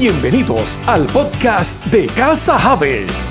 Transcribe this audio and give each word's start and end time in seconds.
Bienvenidos 0.00 0.80
al 0.86 1.06
podcast 1.06 1.84
de 1.84 2.06
Casa 2.06 2.58
Javes. 2.58 3.28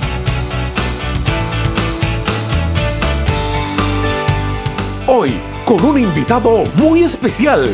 Hoy 5.08 5.32
con 5.66 5.84
un 5.84 5.98
invitado 5.98 6.64
muy 6.76 7.02
especial. 7.02 7.68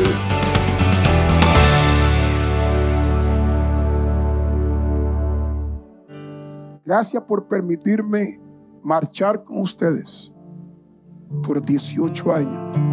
Gracias 6.82 7.22
por 7.24 7.46
permitirme 7.46 8.40
marchar 8.82 9.44
con 9.44 9.60
ustedes 9.60 10.34
por 11.42 11.62
18 11.62 12.32
años. 12.32 12.87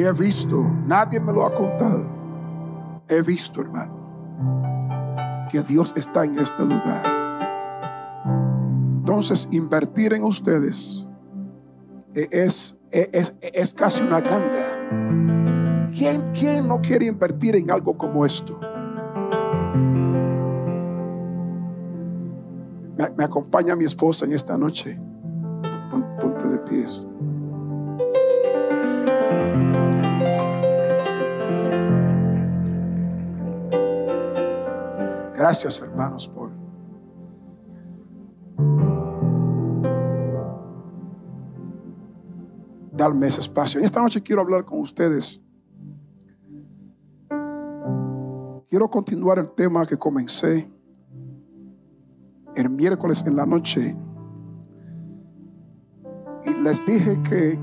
He 0.00 0.12
visto, 0.12 0.62
nadie 0.86 1.18
me 1.18 1.32
lo 1.32 1.44
ha 1.44 1.52
contado. 1.52 2.16
He 3.08 3.20
visto, 3.22 3.60
hermano, 3.60 5.46
que 5.50 5.60
Dios 5.62 5.92
está 5.96 6.24
en 6.24 6.38
este 6.38 6.62
lugar. 6.64 7.02
Entonces, 8.98 9.48
invertir 9.50 10.12
en 10.12 10.22
ustedes 10.22 11.08
es, 12.14 12.78
es, 12.92 13.34
es 13.40 13.74
casi 13.74 14.04
una 14.04 14.20
ganga. 14.20 15.88
¿Quién, 15.92 16.22
¿Quién 16.32 16.68
no 16.68 16.80
quiere 16.80 17.06
invertir 17.06 17.56
en 17.56 17.68
algo 17.70 17.94
como 17.94 18.24
esto? 18.24 18.60
Me, 22.96 23.10
me 23.16 23.24
acompaña 23.24 23.74
mi 23.74 23.84
esposa 23.84 24.26
en 24.26 24.32
esta 24.32 24.56
noche. 24.56 25.00
Ponte 26.20 26.46
de 26.46 26.58
pies. 26.60 27.07
Gracias, 35.38 35.80
hermanos, 35.80 36.26
por 36.26 36.50
darme 42.90 43.28
ese 43.28 43.42
espacio. 43.42 43.78
En 43.78 43.86
esta 43.86 44.00
noche 44.00 44.20
quiero 44.20 44.42
hablar 44.42 44.64
con 44.64 44.80
ustedes. 44.80 45.40
Quiero 48.68 48.90
continuar 48.90 49.38
el 49.38 49.48
tema 49.50 49.86
que 49.86 49.96
comencé 49.96 50.68
el 52.56 52.70
miércoles 52.70 53.24
en 53.24 53.36
la 53.36 53.46
noche. 53.46 53.96
Y 56.46 56.54
les 56.64 56.84
dije 56.84 57.22
que 57.22 57.60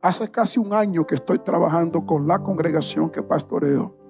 hace 0.00 0.30
casi 0.30 0.58
un 0.58 0.72
año 0.72 1.06
que 1.06 1.14
estoy 1.14 1.40
trabajando 1.40 2.06
con 2.06 2.26
la 2.26 2.38
congregación 2.42 3.10
que 3.10 3.22
pastoreo 3.22 4.01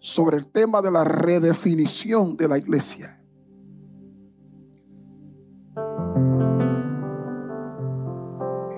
sobre 0.00 0.38
el 0.38 0.48
tema 0.48 0.80
de 0.80 0.90
la 0.90 1.04
redefinición 1.04 2.36
de 2.36 2.48
la 2.48 2.56
iglesia. 2.56 3.22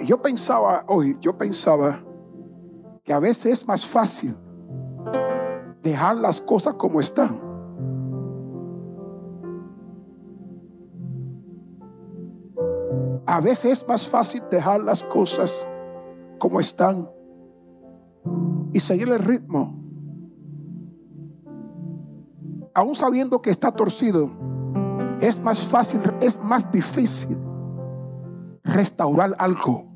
Y 0.01 0.07
yo 0.07 0.21
pensaba 0.21 0.85
hoy, 0.89 1.17
yo 1.21 1.39
pensaba 1.39 2.05
que 3.05 3.13
a 3.13 3.21
veces 3.21 3.61
es 3.61 3.69
más 3.69 3.87
fácil 3.87 4.35
dejar 5.81 6.17
las 6.17 6.41
cosas 6.41 6.75
como 6.75 7.01
están. 7.01 7.41
A 13.27 13.41
veces 13.41 13.73
es 13.73 13.89
más 13.89 14.09
fácil 14.09 14.43
dejar 14.51 14.81
las 14.81 15.05
cosas 15.05 15.69
como 16.41 16.59
están 16.59 17.09
y 18.73 18.81
seguir 18.81 19.09
el 19.09 19.21
ritmo 19.21 19.82
aún 22.75 22.95
sabiendo 22.95 23.43
que 23.43 23.51
está 23.51 23.73
torcido, 23.73 24.31
es 25.21 25.41
más 25.41 25.65
fácil, 25.65 26.01
es 26.21 26.43
más 26.43 26.73
difícil 26.73 27.39
restaurar 28.65 29.35
algo. 29.39 29.93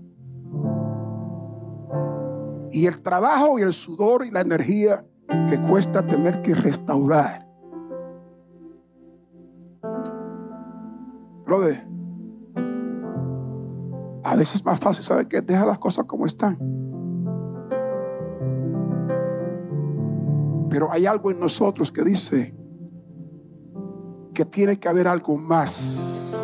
Y 2.70 2.86
el 2.86 3.00
trabajo 3.00 3.58
y 3.58 3.62
el 3.62 3.72
sudor 3.72 4.24
y 4.26 4.30
la 4.30 4.40
energía 4.40 5.04
que 5.48 5.60
cuesta 5.60 6.06
tener 6.06 6.42
que 6.42 6.54
restaurar. 6.54 7.46
Brother, 11.44 11.86
a 14.24 14.34
veces 14.34 14.56
es 14.56 14.64
más 14.64 14.80
fácil 14.80 15.04
saber 15.04 15.28
que 15.28 15.40
deja 15.40 15.64
las 15.64 15.78
cosas 15.78 16.04
como 16.04 16.26
están. 16.26 16.56
Pero 20.68 20.90
hay 20.90 21.06
algo 21.06 21.30
en 21.30 21.38
nosotros 21.38 21.92
que 21.92 22.02
dice, 22.02 22.54
que 24.36 24.44
tiene 24.44 24.78
que 24.78 24.86
haber 24.86 25.08
algo 25.08 25.38
más 25.38 26.36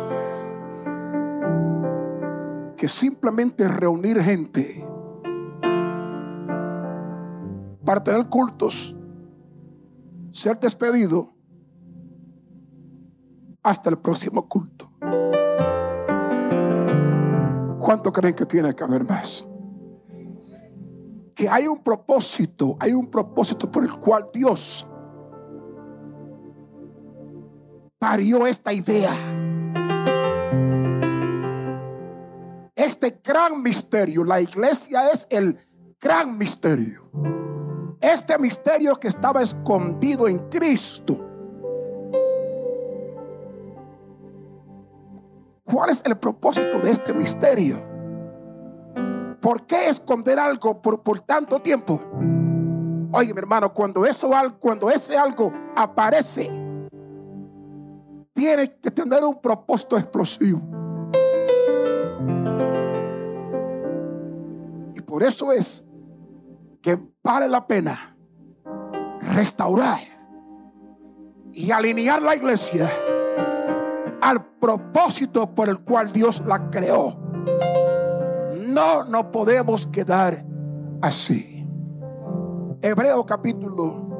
que 2.75 2.87
simplemente 2.87 3.67
reunir 3.67 4.19
gente 4.19 4.83
para 7.85 8.03
tener 8.03 8.27
cultos, 8.29 8.97
ser 10.31 10.59
despedido 10.59 11.35
hasta 13.61 13.91
el 13.91 13.99
próximo 13.99 14.49
culto. 14.49 14.91
¿Cuánto 17.77 18.11
creen 18.11 18.33
que 18.33 18.47
tiene 18.47 18.73
que 18.73 18.83
haber 18.83 19.03
más? 19.03 19.47
Que 21.35 21.47
hay 21.47 21.67
un 21.67 21.83
propósito, 21.83 22.75
hay 22.79 22.93
un 22.93 23.11
propósito 23.11 23.69
por 23.69 23.83
el 23.83 23.93
cual 23.99 24.25
Dios 24.33 24.89
parió 28.03 28.45
esta 28.45 28.73
idea. 28.73 29.11
Este 32.75 33.21
gran 33.23 33.63
misterio, 33.63 34.25
la 34.25 34.41
iglesia 34.41 35.09
es 35.09 35.25
el 35.29 35.57
gran 36.01 36.37
misterio. 36.37 37.09
Este 38.01 38.37
misterio 38.39 38.97
que 38.97 39.07
estaba 39.07 39.41
escondido 39.41 40.27
en 40.27 40.39
Cristo. 40.49 41.13
¿Cuál 45.63 45.91
es 45.91 46.03
el 46.05 46.17
propósito 46.17 46.79
de 46.79 46.91
este 46.91 47.13
misterio? 47.13 47.77
¿Por 49.41 49.65
qué 49.65 49.87
esconder 49.87 50.39
algo 50.39 50.81
por, 50.81 51.03
por 51.03 51.21
tanto 51.21 51.61
tiempo? 51.61 52.01
Oye, 53.13 53.33
mi 53.33 53.39
hermano, 53.39 53.73
cuando 53.73 54.05
eso 54.05 54.29
cuando 54.59 54.89
ese 54.89 55.17
algo 55.17 55.53
aparece, 55.77 56.62
tiene 58.33 58.75
que 58.77 58.91
tener 58.91 59.23
un 59.23 59.39
propósito 59.39 59.97
explosivo. 59.97 60.59
Y 64.95 65.01
por 65.01 65.23
eso 65.23 65.51
es 65.51 65.87
que 66.81 66.99
vale 67.23 67.47
la 67.47 67.65
pena 67.65 68.17
restaurar 69.33 69.99
y 71.53 71.71
alinear 71.71 72.21
la 72.21 72.35
iglesia 72.35 72.91
al 74.21 74.45
propósito 74.59 75.53
por 75.53 75.69
el 75.69 75.79
cual 75.79 76.11
Dios 76.11 76.43
la 76.45 76.69
creó. 76.69 77.17
No 78.67 79.03
nos 79.05 79.25
podemos 79.25 79.87
quedar 79.87 80.45
así. 81.01 81.67
Hebreo 82.81 83.25
capítulo 83.25 84.12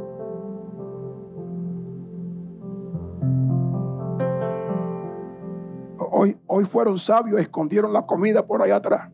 Hoy, 6.48 6.64
fueron 6.64 6.98
sabios, 6.98 7.42
escondieron 7.42 7.92
la 7.92 8.06
comida 8.06 8.48
por 8.48 8.62
allá 8.62 8.78
atrás. 8.78 9.10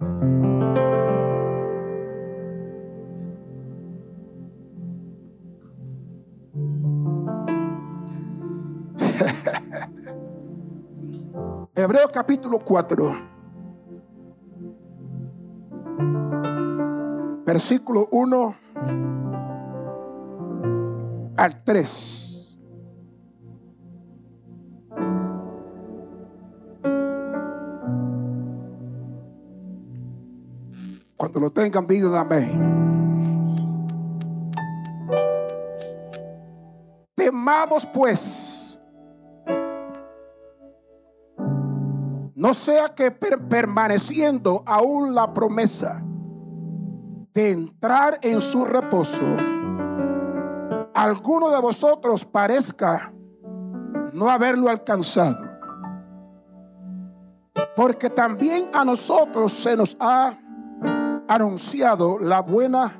Hebreo 11.74 12.10
capítulo 12.12 12.58
4, 12.58 13.10
versículo 17.46 18.06
1 18.10 18.54
al 21.38 21.64
3. 21.64 22.39
Cuando 31.20 31.38
lo 31.38 31.50
tengan, 31.50 31.86
digan 31.86 32.14
amén. 32.14 32.48
Temamos 37.14 37.84
pues. 37.84 38.80
No 42.34 42.54
sea 42.54 42.94
que 42.94 43.10
permaneciendo 43.10 44.62
aún 44.64 45.14
la 45.14 45.34
promesa 45.34 46.02
de 47.34 47.50
entrar 47.50 48.18
en 48.22 48.40
su 48.40 48.64
reposo, 48.64 49.20
alguno 50.94 51.50
de 51.50 51.60
vosotros 51.60 52.24
parezca 52.24 53.12
no 54.14 54.30
haberlo 54.30 54.70
alcanzado. 54.70 55.36
Porque 57.76 58.08
también 58.08 58.70
a 58.72 58.86
nosotros 58.86 59.52
se 59.52 59.76
nos 59.76 59.98
ha 60.00 60.38
anunciado 61.30 62.18
la 62.18 62.42
buena 62.42 62.92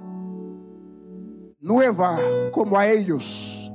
nueva 1.59 2.17
como 2.53 2.79
a 2.79 2.87
ellos. 2.87 3.73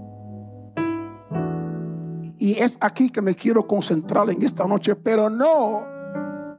Y 2.40 2.54
es 2.60 2.78
aquí 2.80 3.10
que 3.10 3.22
me 3.22 3.36
quiero 3.36 3.68
concentrar 3.68 4.30
en 4.30 4.42
esta 4.42 4.66
noche, 4.66 4.96
pero 4.96 5.30
no 5.30 5.86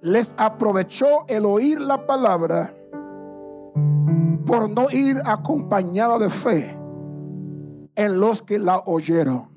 les 0.03 0.35
aprovechó 0.37 1.27
el 1.27 1.47
oír 1.47 1.81
la 1.81 2.07
palabra 2.07 2.75
por 4.45 4.69
no 4.69 4.91
ir 4.91 5.17
acompañada 5.25 6.19
de 6.19 6.29
fe 6.29 6.79
en 7.95 8.21
los 8.21 8.43
que 8.43 8.59
la 8.59 8.77
oyeron. 8.85 9.49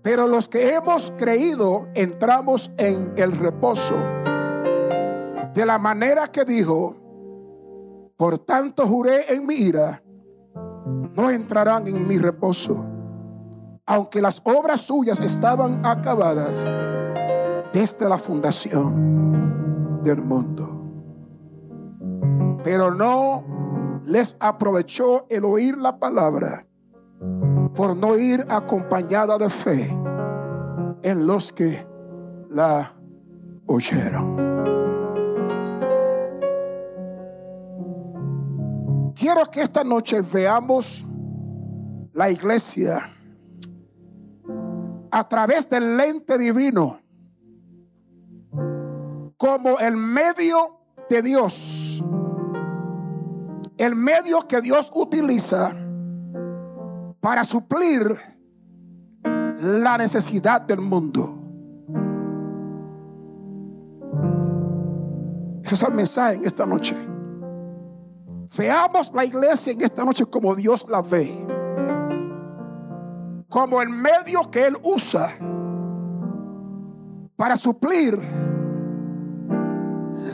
Pero 0.00 0.26
los 0.26 0.48
que 0.48 0.74
hemos 0.74 1.12
creído 1.18 1.86
entramos 1.94 2.72
en 2.78 3.12
el 3.18 3.32
reposo 3.32 3.94
de 5.54 5.66
la 5.66 5.78
manera 5.78 6.28
que 6.28 6.44
dijo, 6.44 6.96
por 8.16 8.38
tanto 8.38 8.86
juré 8.86 9.34
en 9.34 9.46
mi 9.46 9.54
ira, 9.54 10.02
no 11.14 11.30
entrarán 11.30 11.86
en 11.86 12.06
mi 12.06 12.18
reposo, 12.18 12.88
aunque 13.86 14.22
las 14.22 14.40
obras 14.44 14.80
suyas 14.82 15.20
estaban 15.20 15.84
acabadas 15.84 16.66
desde 17.72 18.08
la 18.08 18.18
fundación 18.18 20.00
del 20.02 20.22
mundo. 20.22 20.80
Pero 22.64 22.94
no 22.94 24.00
les 24.04 24.36
aprovechó 24.40 25.26
el 25.28 25.44
oír 25.44 25.76
la 25.76 25.98
palabra 25.98 26.66
por 27.74 27.96
no 27.96 28.16
ir 28.16 28.46
acompañada 28.48 29.38
de 29.38 29.48
fe 29.48 29.88
en 31.02 31.26
los 31.26 31.52
que 31.52 31.86
la 32.48 32.94
oyeron. 33.66 34.51
Quiero 39.22 39.44
que 39.52 39.62
esta 39.62 39.84
noche 39.84 40.20
veamos 40.34 41.04
la 42.12 42.28
iglesia 42.28 43.08
a 45.12 45.28
través 45.28 45.70
del 45.70 45.96
lente 45.96 46.36
divino 46.36 46.98
como 49.36 49.78
el 49.78 49.96
medio 49.96 50.80
de 51.08 51.22
Dios, 51.22 52.02
el 53.78 53.94
medio 53.94 54.40
que 54.48 54.60
Dios 54.60 54.90
utiliza 54.92 55.72
para 57.20 57.44
suplir 57.44 58.18
la 59.22 59.98
necesidad 59.98 60.62
del 60.62 60.80
mundo. 60.80 61.38
Ese 65.62 65.76
es 65.76 65.82
el 65.84 65.94
mensaje 65.94 66.34
en 66.38 66.44
esta 66.44 66.66
noche. 66.66 67.11
Veamos 68.56 69.12
la 69.14 69.24
iglesia 69.24 69.72
en 69.72 69.80
esta 69.80 70.04
noche 70.04 70.26
como 70.26 70.54
Dios 70.54 70.86
la 70.88 71.00
ve. 71.00 71.46
Como 73.48 73.80
el 73.80 73.88
medio 73.88 74.50
que 74.50 74.66
Él 74.66 74.76
usa 74.82 75.36
para 77.36 77.56
suplir 77.56 78.18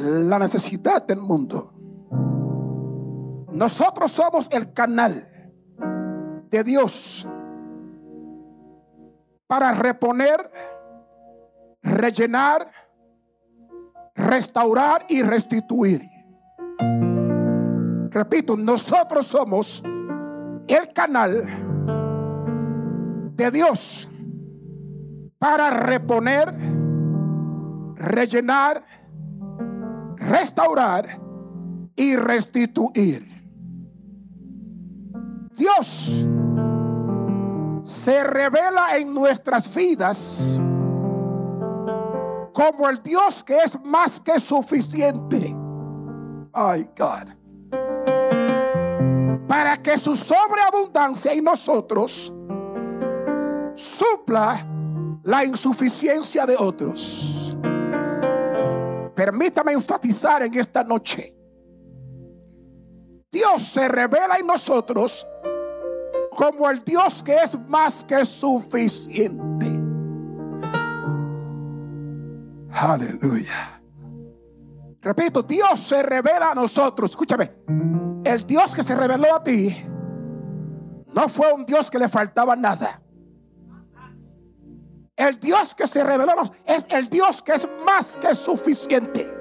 la 0.03 0.39
necesidad 0.39 1.07
del 1.07 1.21
mundo. 1.21 1.73
Nosotros 3.53 4.13
somos 4.13 4.49
el 4.53 4.73
canal 4.73 5.13
de 6.51 6.65
Dios 6.65 7.27
para 9.47 9.73
reponer, 9.73 10.53
rellenar, 11.83 12.71
restaurar 14.15 15.07
y 15.09 15.23
restituir. 15.23 16.08
Repito, 18.19 18.57
nosotros 18.57 19.27
somos 19.27 19.81
el 20.67 20.93
canal 20.93 21.47
de 23.37 23.51
Dios 23.53 24.09
para 25.39 25.71
reponer, 25.71 26.53
rellenar, 27.95 28.83
restaurar 30.17 31.21
y 31.95 32.17
restituir. 32.17 33.25
Dios 35.57 36.27
se 37.83 38.25
revela 38.25 38.97
en 38.97 39.15
nuestras 39.15 39.73
vidas 39.73 40.61
como 42.53 42.89
el 42.89 43.01
Dios 43.01 43.45
que 43.45 43.59
es 43.59 43.79
más 43.85 44.19
que 44.19 44.41
suficiente. 44.41 45.57
Ay, 46.53 46.91
God. 46.99 47.38
Para 49.59 49.77
que 49.77 49.99
su 49.99 50.15
sobreabundancia 50.15 51.33
en 51.33 51.43
nosotros 51.43 52.33
supla 53.75 54.65
la 55.25 55.45
insuficiencia 55.45 56.47
de 56.47 56.57
otros. 56.57 57.59
Permítame 59.17 59.73
enfatizar 59.73 60.45
en 60.45 60.55
esta 60.55 60.85
noche. 60.85 61.37
Dios 63.33 63.61
se 63.65 63.89
revela 63.89 64.37
en 64.39 64.47
nosotros 64.47 65.27
como 66.31 66.71
el 66.71 66.85
Dios 66.85 67.25
que 67.25 67.35
es 67.35 67.59
más 67.69 68.05
que 68.05 68.25
suficiente. 68.25 69.67
Aleluya. 72.71 73.83
Repito, 75.03 75.43
Dios 75.43 75.81
se 75.81 76.01
revela 76.05 76.53
a 76.53 76.55
nosotros. 76.55 77.11
Escúchame, 77.11 77.51
el 78.29 78.47
Dios 78.47 78.75
que 78.75 78.83
se 78.83 78.95
reveló 78.95 79.35
a 79.35 79.43
ti 79.43 79.85
no 81.15 81.29
fue 81.29 81.51
un 81.55 81.65
Dios 81.65 81.91
que 81.91 81.99
le 81.99 82.09
faltaba 82.09 82.55
nada. 82.55 83.01
El 85.17 85.41
Dios 85.41 85.75
que 85.75 85.87
se 85.87 86.05
reveló 86.05 86.35
es 86.67 86.87
el 86.91 87.09
Dios 87.09 87.41
que 87.43 87.53
es 87.55 87.67
más 87.85 88.19
que 88.19 88.35
suficiente. 88.35 89.35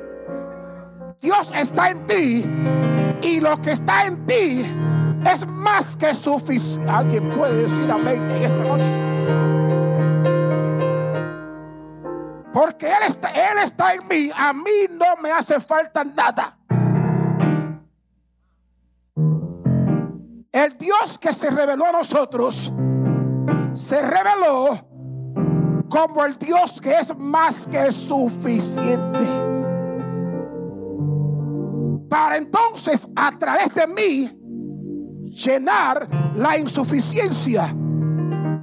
Dios 1.19 1.51
está 1.53 1.89
en 1.89 2.07
ti 2.07 2.45
y 3.21 3.41
lo 3.41 3.61
que 3.61 3.73
está 3.73 4.05
en 4.05 4.25
ti 4.25 4.65
es 5.25 5.45
más 5.47 5.97
que 5.97 6.15
suficiente. 6.15 6.89
Alguien 6.89 7.31
puede 7.33 7.63
decir 7.63 7.91
amén 7.91 8.23
en 8.31 8.41
esta 8.41 8.63
noche. 8.63 8.93
Porque 12.53 12.87
Él 12.87 13.03
está, 13.05 13.29
Él 13.31 13.57
está 13.63 13.93
en 13.93 14.07
mí. 14.07 14.31
A 14.33 14.53
mí 14.53 14.87
no 14.91 15.21
me 15.21 15.31
hace 15.31 15.59
falta 15.59 16.05
nada. 16.05 16.56
El 20.57 20.75
Dios 20.75 21.19
que 21.19 21.35
se 21.35 21.51
reveló 21.51 21.85
a 21.85 21.91
nosotros 21.91 22.73
se 23.73 24.01
reveló 24.01 25.85
como 25.87 26.25
el 26.25 26.35
Dios 26.39 26.81
que 26.81 26.93
es 26.93 27.15
más 27.15 27.67
que 27.67 27.91
suficiente. 27.91 29.23
Para 32.09 32.37
entonces 32.37 33.07
a 33.15 33.37
través 33.37 33.71
de 33.75 33.85
mí 33.85 34.31
llenar 35.29 36.09
la 36.33 36.57
insuficiencia 36.57 37.71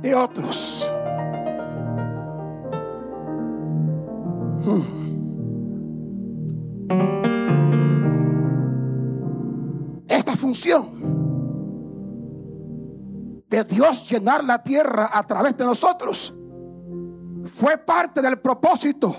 de 0.00 0.16
otros. 0.16 0.92
Hmm. 4.64 4.82
Esta 10.08 10.32
función 10.32 11.23
de 13.54 13.62
Dios 13.62 14.10
llenar 14.10 14.42
la 14.42 14.60
tierra 14.60 15.10
a 15.12 15.22
través 15.22 15.56
de 15.56 15.64
nosotros 15.64 16.34
fue 17.44 17.78
parte 17.78 18.20
del 18.20 18.40
propósito 18.40 19.14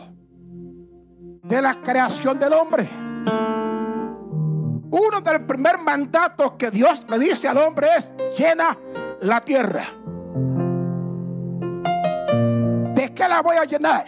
de 1.41 1.61
la 1.61 1.75
creación 1.75 2.37
del 2.37 2.51
hombre. 2.51 2.89
Uno 4.91 5.21
del 5.23 5.45
primer 5.45 5.77
mandato 5.77 6.57
que 6.57 6.69
Dios 6.69 7.05
le 7.07 7.17
dice 7.17 7.47
al 7.47 7.57
hombre 7.59 7.87
es 7.97 8.13
llena 8.37 8.77
la 9.21 9.39
tierra. 9.39 9.83
¿De 12.93 13.13
qué 13.13 13.27
la 13.29 13.41
voy 13.41 13.55
a 13.55 13.63
llenar? 13.63 14.05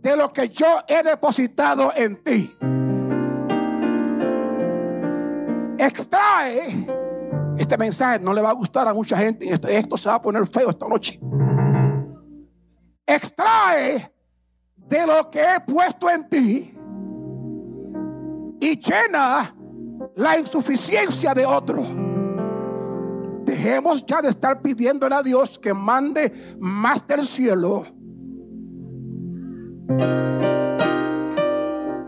De 0.00 0.16
lo 0.16 0.32
que 0.32 0.48
yo 0.48 0.66
he 0.86 1.02
depositado 1.02 1.92
en 1.96 2.22
ti. 2.22 2.56
Extrae. 5.78 6.95
Este 7.58 7.76
mensaje 7.78 8.18
no 8.20 8.34
le 8.34 8.42
va 8.42 8.50
a 8.50 8.54
gustar 8.54 8.86
a 8.86 8.94
mucha 8.94 9.16
gente. 9.16 9.46
Esto 9.48 9.96
se 9.96 10.08
va 10.08 10.16
a 10.16 10.22
poner 10.22 10.46
feo 10.46 10.70
esta 10.70 10.86
noche. 10.88 11.18
extrae 13.06 14.12
de 14.76 15.06
lo 15.06 15.30
que 15.30 15.40
he 15.40 15.60
puesto 15.60 16.10
en 16.10 16.28
ti 16.28 16.74
y 18.60 18.78
llena 18.78 19.54
la 20.16 20.38
insuficiencia 20.38 21.32
de 21.34 21.46
otro. 21.46 21.82
Dejemos 23.44 24.04
ya 24.04 24.20
de 24.20 24.28
estar 24.28 24.60
pidiéndole 24.60 25.14
a 25.14 25.22
Dios 25.22 25.58
que 25.58 25.72
mande 25.72 26.32
más 26.58 27.06
del 27.06 27.24
cielo. 27.24 27.86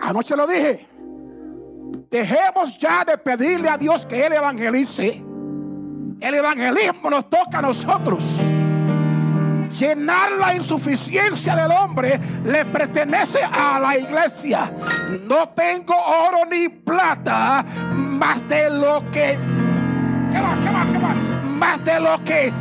Anoche 0.01 0.37
lo 0.37 0.47
dije. 0.47 0.87
Dejemos 2.11 2.79
ya 2.79 3.05
de 3.05 3.19
pedirle 3.19 3.69
a 3.69 3.77
Dios 3.77 4.05
que 4.07 4.27
Él 4.27 4.33
evangelice. 4.33 5.28
El 6.21 6.35
evangelismo 6.35 7.11
nos 7.11 7.31
toca 7.31 7.59
a 7.59 7.63
nosotros. 7.63 8.43
Llenar 9.71 10.33
la 10.33 10.55
insuficiencia 10.55 11.55
del 11.55 11.71
hombre 11.71 12.19
le 12.45 12.65
pertenece 12.65 13.41
a 13.43 13.79
la 13.79 13.97
iglesia. 13.97 14.73
No 15.29 15.51
tengo 15.51 15.95
oro 15.95 16.45
ni 16.51 16.69
plata, 16.69 17.65
más 17.95 18.47
de 18.49 18.71
lo 18.71 19.11
que. 19.11 19.39
¿Qué 20.31 20.39
más? 20.41 20.61
¿Qué 20.61 20.71
más? 20.71 20.91
¿Qué 20.91 20.99
más? 20.99 21.17
Más 21.45 21.85
de 21.85 22.01
lo 22.01 22.25
que. 22.25 22.53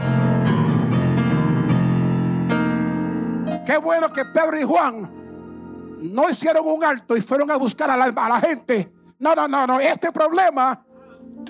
Qué 3.65 3.77
bueno 3.77 4.13
que 4.13 4.23
Pedro 4.25 4.59
y 4.59 4.63
Juan 4.63 5.17
no 6.13 6.29
hicieron 6.29 6.63
un 6.65 6.83
alto 6.83 7.17
y 7.17 7.21
fueron 7.21 7.49
a 7.49 7.57
buscar 7.57 7.89
a 7.89 7.97
la, 7.97 8.05
a 8.05 8.29
la 8.29 8.39
gente. 8.39 8.93
No, 9.19 9.33
no, 9.33 9.47
no, 9.47 9.65
no. 9.65 9.79
Este 9.79 10.11
problema 10.11 10.85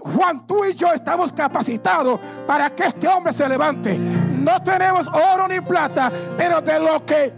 Juan, 0.01 0.45
tú 0.45 0.65
y 0.65 0.73
yo 0.73 0.91
estamos 0.93 1.33
capacitados 1.33 2.19
para 2.45 2.69
que 2.69 2.85
este 2.85 3.07
hombre 3.07 3.33
se 3.33 3.47
levante. 3.47 3.97
No 3.97 4.61
tenemos 4.63 5.07
oro 5.07 5.47
ni 5.47 5.61
plata, 5.61 6.11
pero 6.37 6.61
de 6.61 6.79
lo 6.79 7.05
que 7.05 7.33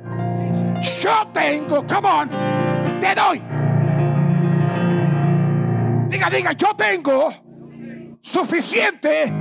yo 1.01 1.25
tengo, 1.33 1.85
come 1.85 2.07
on, 2.07 2.29
te 2.99 3.15
doy. 3.15 3.43
Diga, 6.07 6.29
diga, 6.29 6.51
yo 6.53 6.75
tengo 6.75 7.29
suficiente 8.21 9.33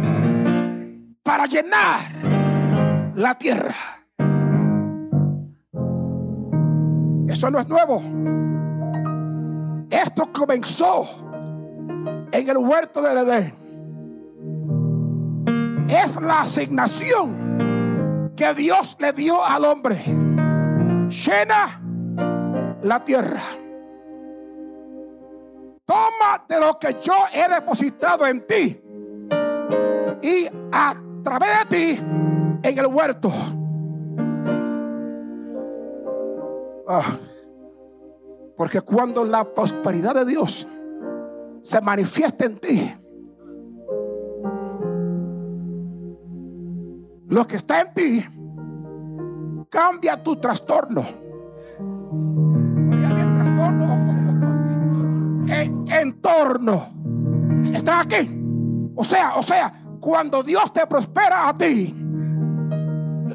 para 1.22 1.46
llenar 1.46 2.00
la 3.14 3.34
tierra. 3.36 3.74
Eso 7.28 7.50
no 7.50 7.58
es 7.58 7.68
nuevo. 7.68 8.02
Esto 9.90 10.32
comenzó 10.32 11.27
en 12.32 12.48
el 12.48 12.56
huerto 12.56 13.02
del 13.02 13.18
Edén. 13.18 13.54
Es 15.88 16.16
la 16.20 16.40
asignación 16.40 18.32
que 18.36 18.54
Dios 18.54 18.96
le 19.00 19.12
dio 19.12 19.44
al 19.44 19.64
hombre. 19.64 19.96
Llena 21.08 21.80
la 22.82 23.04
tierra. 23.04 23.42
Toma 25.84 26.44
de 26.48 26.60
lo 26.60 26.78
que 26.78 26.94
yo 27.02 27.14
he 27.32 27.48
depositado 27.48 28.26
en 28.26 28.46
ti 28.46 28.80
y 30.22 30.46
a 30.72 30.94
través 31.24 31.48
de 31.60 31.76
ti 31.76 31.98
en 32.62 32.78
el 32.78 32.86
huerto. 32.86 33.32
Ah, 36.86 37.16
porque 38.56 38.80
cuando 38.82 39.24
la 39.24 39.44
prosperidad 39.44 40.14
de 40.14 40.24
Dios 40.24 40.66
se 41.60 41.80
manifiesta 41.80 42.44
en 42.44 42.58
ti. 42.58 42.94
Lo 47.28 47.46
que 47.46 47.56
está 47.56 47.80
en 47.82 47.94
ti 47.94 48.24
cambia 49.68 50.22
tu 50.22 50.36
trastorno. 50.36 51.02
trastorno 52.90 54.08
entorno. 56.00 56.86
Está 57.72 58.00
aquí. 58.00 58.42
O 58.94 59.04
sea, 59.04 59.34
o 59.36 59.42
sea, 59.42 59.72
cuando 60.00 60.42
Dios 60.42 60.72
te 60.72 60.86
prospera 60.86 61.48
a 61.48 61.56
ti, 61.56 61.94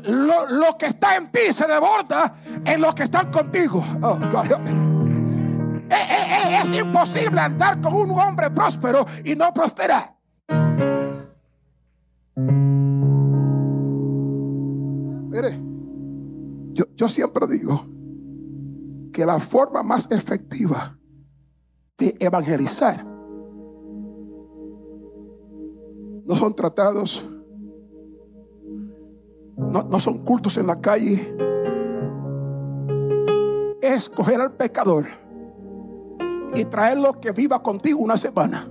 lo, 0.06 0.50
lo, 0.50 0.77
que 0.77 0.88
está 0.88 1.15
en 1.15 1.32
ti 1.32 1.53
se 1.53 1.65
desborda 1.65 2.36
en 2.65 2.82
los 2.82 2.94
que 2.94 3.03
están 3.03 3.32
contigo. 3.32 3.84
Oh, 4.01 4.18
eh, 4.18 4.92
eh, 5.93 6.53
eh, 6.53 6.59
es 6.62 6.79
imposible 6.79 7.39
andar 7.39 7.79
con 7.81 7.93
un 7.93 8.12
hombre 8.12 8.50
próspero 8.50 9.05
y 9.23 9.35
no 9.35 9.53
prosperar. 9.53 10.17
Mire, 15.29 15.59
yo, 16.73 16.85
yo 16.95 17.09
siempre 17.09 17.47
digo 17.47 17.85
que 19.12 19.25
la 19.25 19.39
forma 19.39 19.83
más 19.83 20.12
efectiva 20.12 20.97
de 21.97 22.15
evangelizar 22.19 23.05
no 26.25 26.35
son 26.35 26.55
tratados, 26.55 27.29
no, 29.57 29.83
no 29.83 30.00
son 30.00 30.19
cultos 30.19 30.57
en 30.57 30.67
la 30.67 30.79
calle, 30.79 31.35
es 33.81 34.09
coger 34.09 34.39
al 34.39 34.55
pecador 34.55 35.23
y 36.55 36.65
traerlo 36.65 37.19
que 37.19 37.31
viva 37.31 37.62
contigo 37.62 38.00
una 38.00 38.17
semana. 38.17 38.67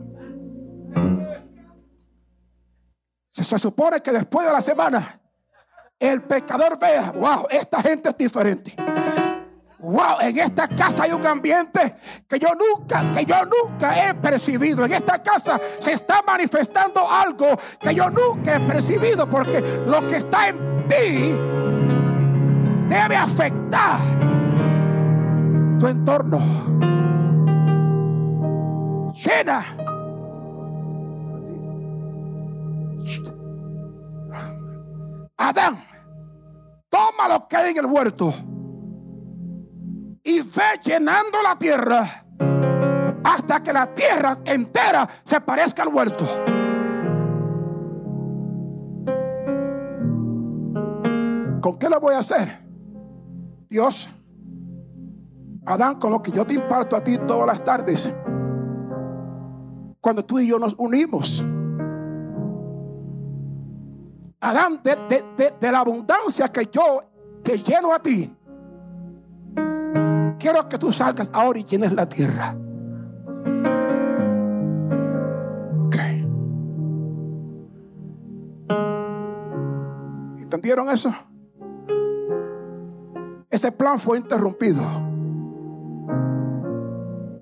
Se, 3.30 3.58
supone 3.58 4.00
que 4.00 4.12
después 4.12 4.46
de 4.46 4.52
la 4.52 4.60
semana 4.60 5.20
el 5.98 6.22
pecador 6.22 6.78
vea, 6.78 7.12
wow, 7.12 7.46
esta 7.50 7.80
gente 7.80 8.10
es 8.10 8.18
diferente. 8.18 8.74
Wow, 9.78 10.20
en 10.20 10.38
esta 10.38 10.68
casa 10.68 11.04
hay 11.04 11.12
un 11.12 11.26
ambiente 11.26 11.96
que 12.28 12.38
yo 12.38 12.48
nunca, 12.54 13.10
que 13.10 13.24
yo 13.24 13.36
nunca 13.44 14.08
he 14.10 14.14
percibido. 14.14 14.84
En 14.84 14.92
esta 14.92 15.20
casa 15.20 15.60
se 15.78 15.92
está 15.92 16.22
manifestando 16.22 17.08
algo 17.10 17.48
que 17.80 17.94
yo 17.94 18.08
nunca 18.10 18.56
he 18.56 18.60
percibido 18.60 19.28
porque 19.28 19.60
lo 19.86 20.06
que 20.06 20.18
está 20.18 20.48
en 20.50 20.86
ti 20.86 21.36
debe 22.88 23.16
afectar 23.16 23.98
tu 25.80 25.88
entorno 25.88 26.91
llena. 29.22 29.64
Adán, 35.36 35.74
toma 36.88 37.28
lo 37.28 37.48
que 37.48 37.56
hay 37.56 37.70
en 37.72 37.78
el 37.78 37.86
huerto 37.86 38.32
y 40.24 40.40
ve 40.40 40.80
llenando 40.84 41.42
la 41.42 41.58
tierra 41.58 42.24
hasta 43.24 43.62
que 43.62 43.72
la 43.72 43.92
tierra 43.92 44.38
entera 44.44 45.08
se 45.24 45.40
parezca 45.40 45.82
al 45.82 45.88
huerto. 45.88 46.24
¿Con 51.60 51.78
qué 51.78 51.88
lo 51.88 52.00
voy 52.00 52.14
a 52.14 52.18
hacer? 52.18 52.60
Dios, 53.68 54.10
Adán, 55.64 55.98
con 55.98 56.10
lo 56.12 56.22
que 56.22 56.30
yo 56.30 56.44
te 56.44 56.54
imparto 56.54 56.96
a 56.96 57.02
ti 57.02 57.18
todas 57.18 57.46
las 57.46 57.64
tardes 57.64 58.12
cuando 60.02 60.24
tú 60.24 60.40
y 60.40 60.48
yo 60.48 60.58
nos 60.58 60.74
unimos. 60.78 61.42
Adán, 64.40 64.80
de, 64.82 65.70
la 65.70 65.78
abundancia 65.78 66.48
que 66.48 66.68
yo 66.70 67.04
te 67.44 67.56
lleno 67.58 67.94
a 67.94 68.02
ti, 68.02 68.36
quiero 70.40 70.68
que 70.68 70.76
tú 70.76 70.92
salgas 70.92 71.30
ahora 71.32 71.60
y 71.60 71.64
llenes 71.64 71.92
la 71.92 72.08
tierra. 72.08 72.56
Ok. 75.78 75.96
¿Entendieron 80.40 80.90
eso? 80.90 81.14
Ese 83.48 83.70
plan 83.70 84.00
fue 84.00 84.18
interrumpido 84.18 84.82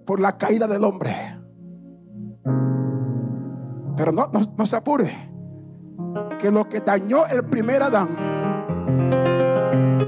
por 0.04 0.20
la 0.20 0.36
caída 0.36 0.66
del 0.66 0.84
hombre. 0.84 1.39
Pero 4.00 4.12
no, 4.12 4.30
no, 4.56 4.64
se 4.64 4.76
apure. 4.76 5.14
Que 6.38 6.50
lo 6.50 6.66
que 6.66 6.80
dañó 6.80 7.26
el 7.26 7.44
primer 7.44 7.82
Adán, 7.82 8.08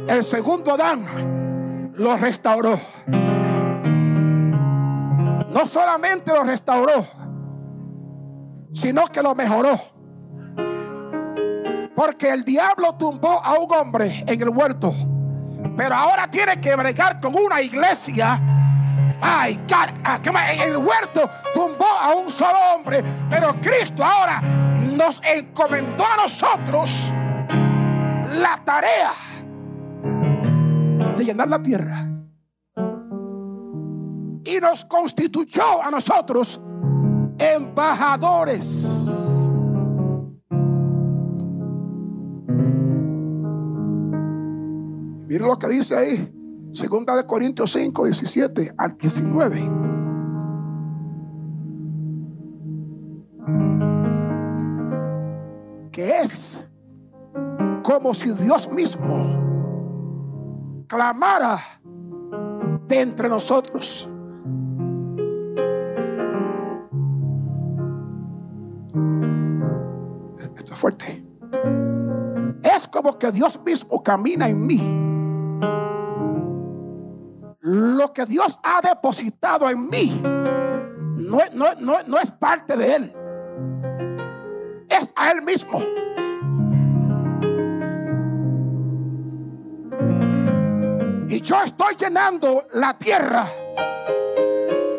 el 0.09 0.25
segundo 0.25 0.73
Adán 0.73 1.93
lo 1.97 2.17
restauró. 2.17 2.81
No 5.47 5.67
solamente 5.67 6.33
lo 6.33 6.43
restauró, 6.43 7.05
sino 8.73 9.05
que 9.09 9.23
lo 9.23 9.35
mejoró. 9.35 9.79
Porque 11.95 12.31
el 12.31 12.45
diablo 12.45 12.95
tumbó 12.95 13.45
a 13.45 13.59
un 13.59 13.71
hombre 13.75 14.25
en 14.27 14.41
el 14.41 14.49
huerto. 14.49 14.91
Pero 15.77 15.95
ahora 15.95 16.31
tiene 16.31 16.59
que 16.63 16.75
bregar 16.77 17.21
con 17.21 17.35
una 17.35 17.61
iglesia 17.61 18.41
Ay, 19.25 19.64
ah, 19.73 20.21
en 20.52 20.61
el 20.61 20.76
huerto 20.79 21.31
tumbó 21.55 21.87
a 21.87 22.14
un 22.17 22.29
solo 22.29 22.59
hombre, 22.75 23.02
pero 23.31 23.55
Cristo 23.61 24.05
ahora 24.05 24.41
nos 24.97 25.23
encomendó 25.25 26.05
a 26.05 26.17
nosotros 26.17 27.14
la 28.41 28.61
tarea 28.64 29.11
de 31.17 31.25
llenar 31.25 31.49
la 31.49 31.62
tierra. 31.62 32.09
Y 34.45 34.59
nos 34.61 34.85
constituyó 34.87 35.83
a 35.85 35.91
nosotros 35.91 36.61
embajadores. 37.38 39.09
Miren 45.29 45.47
lo 45.47 45.59
que 45.59 45.69
dice 45.69 45.97
ahí. 45.97 46.42
Segunda 46.73 47.14
de 47.14 47.26
Corintios 47.26 47.73
5, 47.73 48.07
17 48.07 48.75
al 48.79 48.97
19. 48.97 49.71
Que 55.93 56.23
es 56.23 56.73
como 57.83 58.14
si 58.14 58.33
Dios 58.33 58.73
mismo 58.73 60.87
clamara 60.88 61.59
de 62.88 63.00
entre 63.02 63.29
nosotros. 63.29 64.09
Esto 70.38 70.73
es 70.73 70.81
fuerte. 70.81 71.26
Es 72.62 72.88
como 72.88 73.19
que 73.19 73.31
Dios 73.31 73.61
mismo 73.62 74.02
camina 74.02 74.49
en 74.49 74.67
mí 74.67 75.02
lo 77.62 78.12
que 78.12 78.26
Dios 78.26 78.61
ha 78.62 78.81
depositado 78.81 79.71
en 79.71 79.88
mí 79.88 80.23
no, 81.16 82.19
es 82.21 82.31
parte 82.33 82.76
de 82.76 82.97
Él. 82.97 83.12
Es 84.88 85.12
a 85.16 85.31
Él 85.31 85.42
mismo. 85.42 85.81
Y 91.28 91.40
yo 91.40 91.62
estoy 91.62 91.95
llenando 91.97 92.66
la 92.75 92.99
tierra 92.99 93.45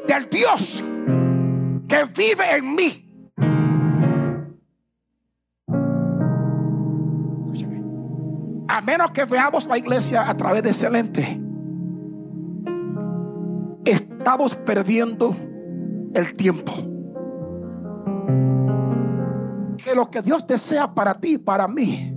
del 0.07 0.29
Dios 0.29 0.83
que 1.87 2.05
vive 2.15 2.55
en 2.55 2.75
mí. 2.75 2.99
A 8.67 8.81
menos 8.81 9.11
que 9.11 9.25
veamos 9.25 9.67
la 9.67 9.77
iglesia 9.77 10.27
a 10.27 10.35
través 10.35 10.63
de 10.63 10.69
excelente 10.69 11.39
estamos 14.23 14.55
perdiendo 14.55 15.35
el 16.13 16.33
tiempo. 16.33 16.71
Que 19.83 19.93
lo 19.93 20.09
que 20.09 20.21
Dios 20.21 20.47
desea 20.47 20.95
para 20.95 21.13
ti, 21.15 21.37
para 21.37 21.67
mí, 21.67 22.15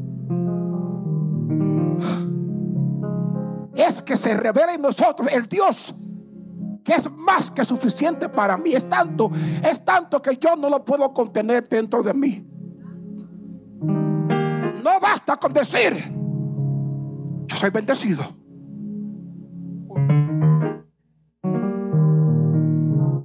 es 3.75 4.03
que 4.03 4.17
se 4.17 4.37
revele 4.37 4.75
en 4.75 4.83
nosotros 4.83 5.29
el 5.33 5.49
Dios 5.49 5.97
que 6.85 6.95
es 6.95 7.11
más 7.11 7.51
que 7.51 7.65
suficiente 7.65 8.29
para 8.29 8.57
mí. 8.57 8.73
Es 8.73 8.89
tanto, 8.89 9.29
es 9.69 9.85
tanto 9.85 10.23
que 10.23 10.37
yo 10.37 10.55
no 10.55 10.71
lo 10.71 10.85
puedo 10.85 11.13
contener 11.13 11.69
dentro 11.69 12.05
de 12.05 12.15
mí. 12.15 12.47
No 13.81 15.01
basta 15.03 15.37
con 15.39 15.53
decir, 15.53 15.93
yo 17.49 17.57
soy 17.57 17.71
bendecido. 17.71 18.36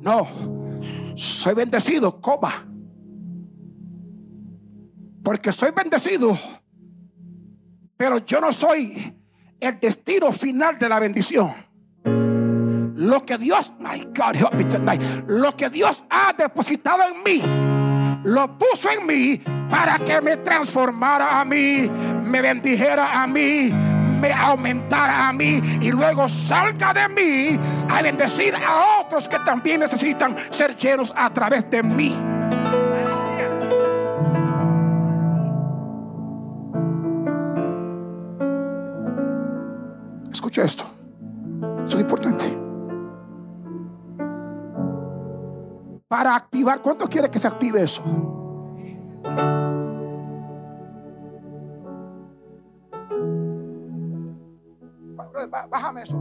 No, 0.01 0.27
soy 1.15 1.53
bendecido, 1.53 2.19
coma. 2.19 2.67
Porque 5.23 5.51
soy 5.51 5.71
bendecido, 5.71 6.37
pero 7.95 8.17
yo 8.19 8.41
no 8.41 8.51
soy 8.51 9.15
el 9.59 9.79
destino 9.79 10.31
final 10.31 10.79
de 10.79 10.89
la 10.89 10.99
bendición. 10.99 11.53
Lo 12.95 13.25
que 13.25 13.37
Dios, 13.37 13.73
my 13.79 14.07
God, 14.15 14.35
me. 14.35 14.99
Lo 15.27 15.55
que 15.55 15.69
Dios 15.69 16.05
ha 16.09 16.33
depositado 16.33 17.01
en 17.03 17.23
mí, 17.23 17.41
lo 18.23 18.57
puso 18.57 18.89
en 18.89 19.05
mí 19.05 19.41
para 19.69 19.99
que 19.99 20.21
me 20.21 20.37
transformara 20.37 21.39
a 21.39 21.45
mí, 21.45 21.89
me 22.23 22.41
bendijera 22.41 23.21
a 23.21 23.27
mí, 23.27 23.71
me 24.21 24.31
aumentara 24.31 25.27
a 25.27 25.33
mí 25.33 25.59
y 25.81 25.91
luego 25.91 26.29
salga 26.29 26.93
de 26.93 27.09
mí 27.09 27.59
a 27.89 28.01
bendecir 28.01 28.55
a 28.55 29.01
otros 29.01 29.27
que 29.27 29.39
también 29.39 29.79
necesitan 29.79 30.35
ser 30.51 30.77
llenos 30.77 31.11
a 31.17 31.29
través 31.31 31.69
de 31.69 31.81
mí. 31.81 32.15
Escucha 40.31 40.61
esto. 40.63 40.85
Eso 41.85 41.97
es 41.97 42.01
importante. 42.01 42.45
Para 46.07 46.35
activar, 46.35 46.81
¿cuánto 46.81 47.07
quiere 47.07 47.31
que 47.31 47.39
se 47.39 47.47
active 47.47 47.81
eso? 47.81 48.40
Bájame 55.69 56.03
eso. 56.03 56.17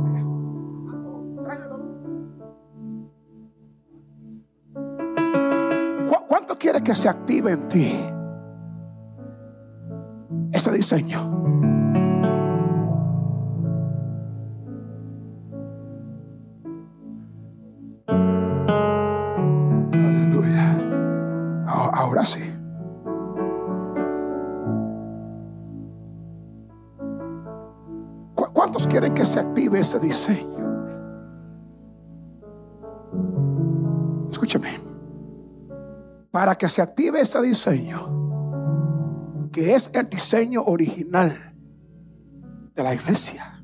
¿Cuánto 6.29 6.57
quiere 6.59 6.83
que 6.83 6.95
se 6.95 7.09
active 7.09 7.53
en 7.53 7.69
ti 7.69 7.93
ese 10.53 10.73
diseño? 10.73 11.19
Aleluya. 19.93 20.79
Ahora 21.67 22.25
sí. 22.25 22.50
Quieren 28.91 29.15
que 29.15 29.25
se 29.25 29.41
active 29.41 29.81
ese 29.81 29.99
diseño? 30.01 30.51
Escúcheme. 34.31 34.69
Para 36.31 36.55
que 36.57 36.69
se 36.69 36.83
active 36.83 37.21
ese 37.21 37.41
diseño, 37.41 39.49
que 39.53 39.75
es 39.75 39.91
el 39.95 40.09
diseño 40.09 40.63
original 40.65 41.55
de 42.75 42.83
la 42.83 42.95
iglesia. 42.95 43.57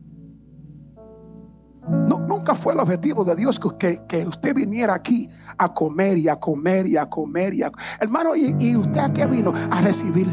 No, 1.89 2.19
nunca 2.19 2.57
fue 2.57 2.73
el 2.73 2.81
objetivo 2.81 3.25
de 3.25 3.37
Dios 3.37 3.61
que, 3.79 4.03
que, 4.09 4.27
usted 4.27 4.55
viniera 4.55 4.95
aquí 4.95 5.29
a 5.57 5.73
comer 5.73 6.19
y 6.19 6.29
a 6.29 6.37
comer 6.37 6.87
y 6.87 6.97
a 6.97 7.07
comer. 7.07 7.55
Y 7.55 7.63
a, 7.63 7.71
hermano, 8.01 8.35
y, 8.35 8.77
usted 8.77 8.99
aquí 8.99 9.25
vino 9.27 9.53
a 9.71 9.81
recibir. 9.81 10.27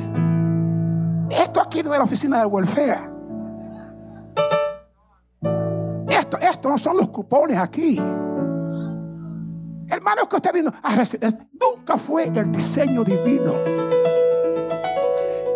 Esto 1.30 1.62
aquí 1.62 1.84
no 1.84 1.94
es 1.94 2.00
la 2.00 2.06
oficina 2.06 2.40
de 2.40 2.46
welfare. 2.48 3.13
Esto, 6.64 6.72
no 6.72 6.78
son 6.78 6.96
los 6.96 7.10
cupones 7.10 7.58
aquí. 7.58 8.00
Hermanos 9.90 10.30
que 10.30 10.36
usted 10.38 10.54
vino 10.54 10.72
a 10.82 10.96
recibir, 10.96 11.38
nunca 11.60 11.98
fue 11.98 12.24
el 12.24 12.52
diseño 12.54 13.04
divino 13.04 13.52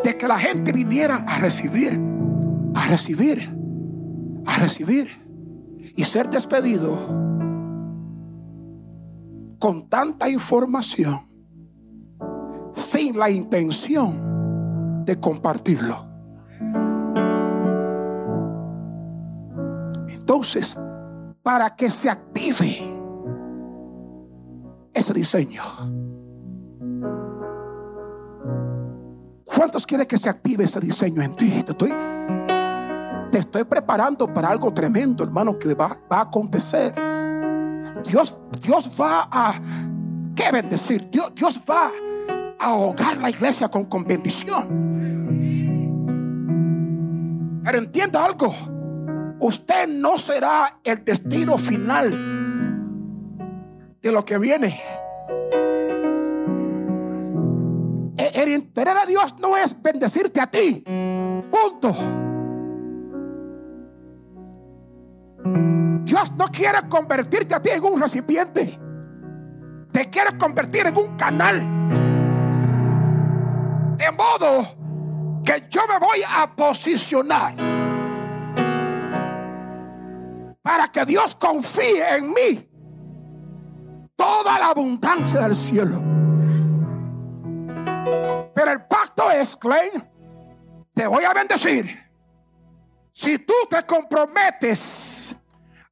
de 0.04 0.18
que 0.18 0.28
la 0.28 0.38
gente 0.38 0.74
viniera 0.74 1.16
a 1.26 1.40
recibir, 1.40 1.98
a 2.76 2.88
recibir, 2.90 3.58
a 4.46 4.58
recibir 4.58 5.08
y 5.96 6.04
ser 6.04 6.30
despedido 6.30 6.98
con 9.60 9.88
tanta 9.88 10.28
información 10.28 11.22
sin 12.76 13.18
la 13.18 13.30
intención 13.30 15.06
de 15.06 15.18
compartirlo. 15.22 16.06
Entonces, 20.10 20.78
para 21.48 21.74
que 21.74 21.90
se 21.90 22.10
active 22.10 22.68
ese 24.94 25.14
diseño. 25.14 25.64
¿Cuántos 29.46 29.88
quieren 29.88 30.06
que 30.06 30.18
se 30.18 30.28
active 30.28 30.66
ese 30.66 30.82
diseño 30.82 31.22
en 31.22 31.34
ti? 31.36 31.64
Te 31.64 31.72
estoy, 31.72 31.94
te 33.32 33.38
estoy 33.38 33.64
preparando 33.64 34.28
para 34.34 34.50
algo 34.50 34.74
tremendo, 34.74 35.24
hermano, 35.24 35.58
que 35.58 35.74
va, 35.74 35.98
a 36.10 36.20
acontecer. 36.20 36.94
Dios, 38.06 38.38
Dios 38.62 38.92
va 39.00 39.30
a, 39.32 39.54
¿qué 40.36 40.52
bendecir? 40.52 41.10
Dios, 41.10 41.34
Dios 41.34 41.62
va 41.62 41.90
a 42.60 42.66
ahogar 42.66 43.20
la 43.20 43.30
iglesia 43.30 43.70
con, 43.70 43.86
con 43.86 44.04
bendición. 44.04 44.68
Pero 47.64 47.78
entienda 47.78 48.26
algo 48.26 48.54
usted 49.40 49.88
no 49.88 50.18
será 50.18 50.80
el 50.84 51.04
destino 51.04 51.58
final 51.58 52.12
de 54.02 54.12
lo 54.12 54.24
que 54.26 54.38
viene. 54.38 54.82
E-, 58.18 58.32
el 58.42 58.50
interés 58.50 58.94
de 59.02 59.12
Dios 59.12 59.36
no 59.40 59.58
es 59.58 59.82
bendecirte 59.82 60.42
a 60.42 60.48
ti. 60.48 60.84
Punto. 61.52 61.96
Dios 66.04 66.32
no 66.38 66.48
quiere 66.48 66.80
convertirte 66.90 67.54
a 67.54 67.62
ti 67.62 67.70
en 67.70 67.84
un 67.84 68.02
recipiente. 68.02 68.80
Te 69.92 70.10
quiere 70.10 70.38
convertir 70.38 70.88
en 70.88 70.98
un 70.98 71.16
canal. 71.16 71.60
De 73.98 74.12
modo 74.12 75.44
que 75.44 75.64
yo 75.70 75.82
me 75.88 75.98
voy 76.00 76.20
a 76.28 76.56
posicionar 76.56 77.67
para 80.68 80.90
que 80.90 81.06
Dios 81.06 81.34
confíe 81.36 82.18
en 82.18 82.28
mí 82.34 82.70
toda 84.18 84.60
la 84.60 84.68
abundancia 84.72 85.40
del 85.40 85.56
cielo. 85.56 86.04
Pero 88.54 88.72
el 88.74 88.86
pacto 88.86 89.32
es, 89.32 89.56
Clay, 89.56 89.88
te 90.94 91.08
voy 91.08 91.24
a 91.24 91.34
bendecir. 91.34 91.98
Si 93.14 93.40
tú 93.40 93.54
te 93.70 93.82
comprometes 93.84 95.38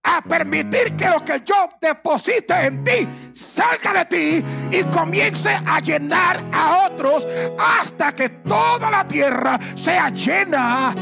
a 0.03 0.21
permitir 0.21 0.93
que 0.97 1.07
lo 1.07 1.23
que 1.23 1.41
yo 1.45 1.69
deposite 1.79 2.65
en 2.65 2.83
ti 2.83 3.07
salga 3.31 4.03
de 4.03 4.05
ti 4.05 4.45
y 4.77 4.83
comience 4.91 5.57
a 5.65 5.79
llenar 5.79 6.43
a 6.51 6.88
otros 6.88 7.25
hasta 7.57 8.11
que 8.11 8.27
toda 8.27 8.91
la 8.91 9.07
tierra 9.07 9.57
sea 9.73 10.09
llena 10.09 10.93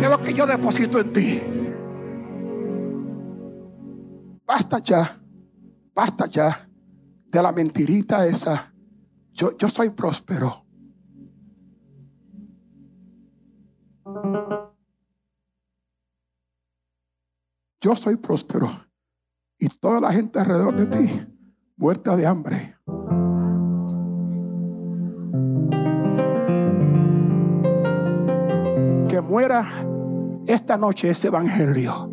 de 0.00 0.08
lo 0.08 0.24
que 0.24 0.34
yo 0.34 0.44
deposito 0.44 0.98
en 0.98 1.12
ti. 1.12 1.55
Basta 4.46 4.78
ya, 4.78 5.20
basta 5.94 6.26
ya 6.26 6.68
de 7.26 7.42
la 7.42 7.52
mentirita 7.52 8.24
esa. 8.26 8.72
Yo, 9.32 9.56
yo 9.58 9.68
soy 9.68 9.90
próspero. 9.90 10.64
Yo 17.80 17.94
soy 17.94 18.16
próspero 18.16 18.68
y 19.58 19.68
toda 19.68 20.00
la 20.00 20.12
gente 20.12 20.38
alrededor 20.38 20.76
de 20.76 20.86
ti 20.86 21.26
muerta 21.76 22.16
de 22.16 22.26
hambre. 22.26 22.76
Que 29.08 29.20
muera 29.20 29.66
esta 30.46 30.76
noche 30.76 31.10
ese 31.10 31.28
evangelio. 31.28 32.10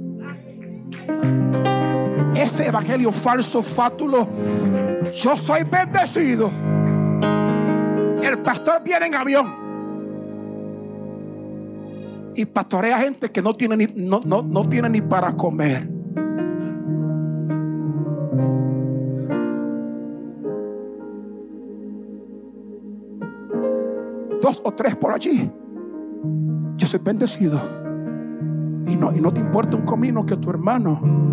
Ese 2.43 2.67
evangelio 2.67 3.09
falso, 3.13 3.63
fátulo. 3.63 4.27
Yo 5.15 5.37
soy 5.37 5.63
bendecido. 5.63 6.51
El 8.21 8.39
pastor 8.39 8.83
viene 8.83 9.07
en 9.07 9.15
avión 9.15 9.63
y 12.35 12.45
pastorea 12.45 12.97
gente 12.97 13.31
que 13.31 13.41
no 13.41 13.53
tiene 13.53 13.77
ni, 13.77 13.85
no, 13.95 14.19
no, 14.25 14.41
no 14.41 14.65
tiene 14.67 14.89
ni 14.89 15.01
para 15.01 15.31
comer. 15.37 15.87
Dos 24.41 24.61
o 24.65 24.71
tres 24.73 24.97
por 24.97 25.13
allí. 25.13 25.49
Yo 26.75 26.87
soy 26.87 26.99
bendecido. 27.01 27.61
Y 28.85 28.97
no, 28.97 29.13
y 29.15 29.21
no 29.21 29.33
te 29.33 29.39
importa 29.39 29.77
un 29.77 29.83
comino 29.83 30.25
que 30.25 30.35
tu 30.35 30.49
hermano. 30.49 31.23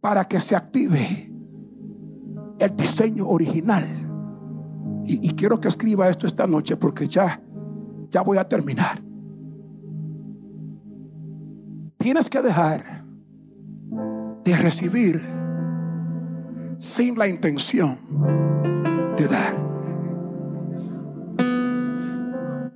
Para 0.00 0.24
que 0.24 0.40
se 0.40 0.54
active 0.54 1.32
el 2.58 2.76
diseño 2.76 3.26
original. 3.28 3.86
Y, 5.06 5.34
quiero 5.34 5.58
que 5.58 5.68
escriba 5.68 6.08
esto 6.08 6.26
esta 6.26 6.46
noche 6.46 6.76
porque 6.76 7.08
ya, 7.08 7.40
ya 8.10 8.20
voy 8.20 8.36
a 8.36 8.46
terminar. 8.46 9.00
Tienes 11.96 12.28
que 12.28 12.42
dejar 12.42 13.04
de 14.44 14.56
recibir 14.56 15.26
sin 16.78 17.18
la 17.18 17.26
intención 17.26 17.98
de 19.16 19.28
dar. 19.28 19.68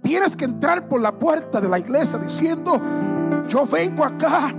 Tienes 0.03 0.37
que 0.37 0.47
entrar 0.47 0.89
por 0.89 1.01
la 1.01 1.19
puerta 1.19 1.61
de 1.61 1.69
la 1.69 1.79
iglesia 1.79 2.19
diciendo, 2.19 2.81
yo 3.47 3.67
vengo 3.67 4.05
acá 4.05 4.53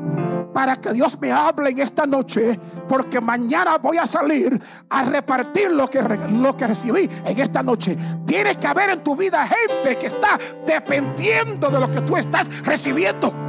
para 0.53 0.75
que 0.75 0.93
Dios 0.93 1.19
me 1.19 1.31
hable 1.31 1.71
en 1.71 1.79
esta 1.79 2.05
noche, 2.05 2.59
porque 2.87 3.19
mañana 3.19 3.77
voy 3.77 3.97
a 3.97 4.05
salir 4.05 4.61
a 4.89 5.03
repartir 5.03 5.71
lo 5.71 5.89
que, 5.89 6.01
lo 6.01 6.55
que 6.55 6.67
recibí 6.67 7.09
en 7.25 7.39
esta 7.39 7.63
noche. 7.63 7.97
Tienes 8.25 8.57
que 8.57 8.67
haber 8.67 8.91
en 8.91 9.03
tu 9.03 9.15
vida 9.15 9.45
gente 9.47 9.97
que 9.97 10.07
está 10.07 10.37
dependiendo 10.65 11.69
de 11.69 11.79
lo 11.79 11.89
que 11.89 12.01
tú 12.01 12.15
estás 12.15 12.47
recibiendo. 12.63 13.43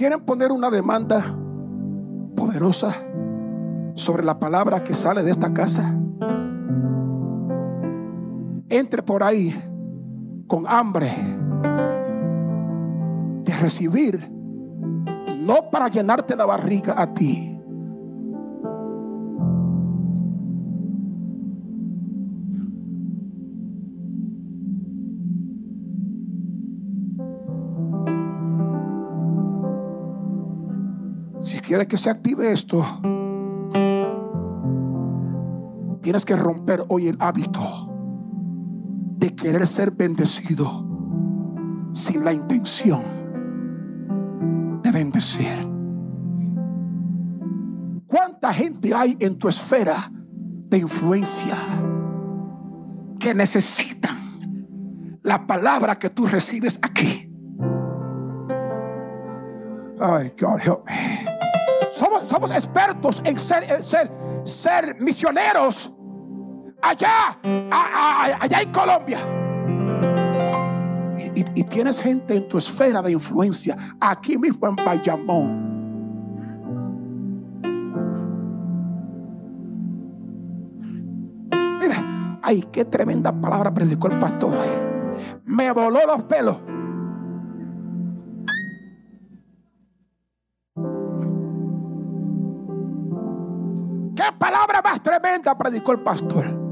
¿Quieren 0.00 0.24
poner 0.24 0.50
una 0.50 0.70
demanda 0.70 1.22
poderosa 2.34 2.90
sobre 3.92 4.24
la 4.24 4.40
palabra 4.40 4.82
que 4.82 4.94
sale 4.94 5.22
de 5.22 5.30
esta 5.30 5.52
casa? 5.52 5.94
Entre 8.70 9.02
por 9.02 9.22
ahí 9.22 9.54
con 10.50 10.66
hambre 10.66 11.06
de 13.44 13.54
recibir, 13.62 14.18
no 15.38 15.70
para 15.70 15.86
llenarte 15.86 16.34
la 16.34 16.44
barriga 16.44 17.00
a 17.00 17.14
ti. 17.14 17.56
Si 31.38 31.60
quieres 31.60 31.86
que 31.86 31.96
se 31.96 32.10
active 32.10 32.50
esto, 32.50 32.84
tienes 36.00 36.24
que 36.24 36.34
romper 36.34 36.84
hoy 36.88 37.06
el 37.06 37.16
hábito 37.20 37.89
querer 39.40 39.66
ser 39.66 39.90
bendecido 39.92 40.86
sin 41.92 42.24
la 42.24 42.32
intención 42.32 43.02
de 44.82 44.92
bendecir. 44.92 45.70
¿Cuánta 48.06 48.52
gente 48.52 48.94
hay 48.94 49.16
en 49.20 49.38
tu 49.38 49.48
esfera 49.48 49.96
de 50.12 50.78
influencia 50.78 51.56
que 53.18 53.34
necesitan 53.34 54.16
la 55.22 55.46
palabra 55.46 55.98
que 55.98 56.10
tú 56.10 56.26
recibes 56.26 56.78
aquí? 56.82 57.32
Ay, 60.00 60.32
God 60.38 60.58
help. 60.60 60.88
Somos, 61.90 62.28
somos 62.28 62.50
expertos 62.50 63.22
en 63.24 63.38
ser, 63.38 63.82
ser, 63.82 64.10
ser 64.44 65.00
misioneros 65.00 65.92
allá, 66.82 67.38
allá 68.40 68.60
en 68.60 68.72
Colombia. 68.72 69.18
Y, 71.54 71.64
tienes 71.64 72.00
gente 72.00 72.34
en 72.34 72.48
tu 72.48 72.58
esfera 72.58 73.02
de 73.02 73.12
influencia, 73.12 73.76
aquí 74.00 74.38
mismo 74.38 74.68
en 74.68 74.76
Bayamón. 74.76 75.70
Mira, 81.80 82.38
ay, 82.42 82.64
qué 82.72 82.84
tremenda 82.86 83.32
palabra 83.32 83.72
predicó 83.72 84.08
el 84.08 84.18
pastor. 84.18 84.52
Me 85.44 85.70
voló 85.72 86.00
los 86.06 86.22
pelos. 86.24 86.56
¿Qué 94.16 94.32
palabra 94.38 94.80
más 94.82 95.02
tremenda 95.02 95.56
predicó 95.56 95.92
el 95.92 96.00
pastor? 96.00 96.69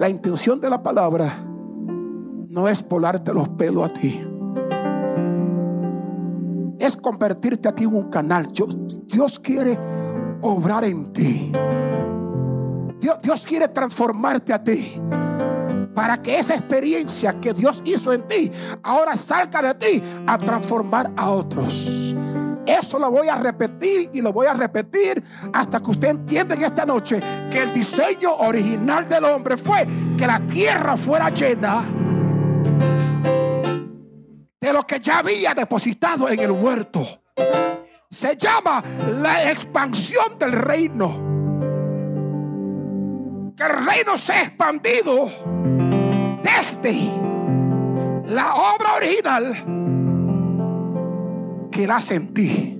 La 0.00 0.08
intención 0.08 0.62
de 0.62 0.70
la 0.70 0.82
palabra 0.82 1.30
no 1.44 2.68
es 2.68 2.82
polarte 2.82 3.34
los 3.34 3.50
pelos 3.50 3.84
a 3.84 3.92
ti. 3.92 4.18
Es 6.78 6.96
convertirte 6.96 7.68
a 7.68 7.74
ti 7.74 7.84
en 7.84 7.94
un 7.94 8.04
canal. 8.04 8.50
Dios, 8.50 9.38
quiere 9.38 9.78
obrar 10.40 10.84
en 10.84 11.12
ti. 11.12 11.52
Dios, 12.98 13.18
Dios 13.22 13.44
quiere 13.44 13.68
transformarte 13.68 14.54
a 14.54 14.64
ti 14.64 14.90
para 15.94 16.16
que 16.22 16.38
esa 16.38 16.54
experiencia 16.54 17.38
que 17.38 17.52
Dios 17.52 17.82
hizo 17.84 18.14
en 18.14 18.26
ti 18.26 18.50
ahora 18.82 19.14
salga 19.16 19.60
de 19.60 19.74
ti 19.74 20.02
a 20.26 20.38
transformar 20.38 21.12
a 21.14 21.28
otros. 21.28 22.16
Eso 22.78 22.98
lo 22.98 23.10
voy 23.10 23.28
a 23.28 23.36
repetir 23.36 24.10
y 24.12 24.20
lo 24.20 24.32
voy 24.32 24.46
a 24.46 24.54
repetir 24.54 25.22
hasta 25.52 25.80
que 25.80 25.90
usted 25.90 26.08
entienda 26.08 26.54
en 26.54 26.62
esta 26.62 26.86
noche 26.86 27.20
que 27.50 27.58
el 27.58 27.72
diseño 27.72 28.32
original 28.36 29.08
del 29.08 29.24
hombre 29.24 29.56
fue 29.56 29.86
que 30.16 30.26
la 30.26 30.38
tierra 30.46 30.96
fuera 30.96 31.30
llena 31.30 31.82
de 34.60 34.72
lo 34.72 34.86
que 34.86 35.00
ya 35.00 35.18
había 35.18 35.52
depositado 35.54 36.28
en 36.28 36.38
el 36.38 36.52
huerto. 36.52 37.00
se 38.08 38.36
llama 38.36 38.82
la 39.20 39.50
expansión 39.50 40.38
del 40.38 40.52
reino. 40.52 41.28
Que 43.56 43.62
el 43.64 43.86
reino 43.86 44.16
se 44.16 44.32
ha 44.32 44.42
expandido 44.42 45.28
desde 46.42 46.94
la 48.26 48.54
obra 48.54 48.94
original 48.96 49.79
que 51.80 51.86
la 51.86 51.98
sentí. 52.02 52.76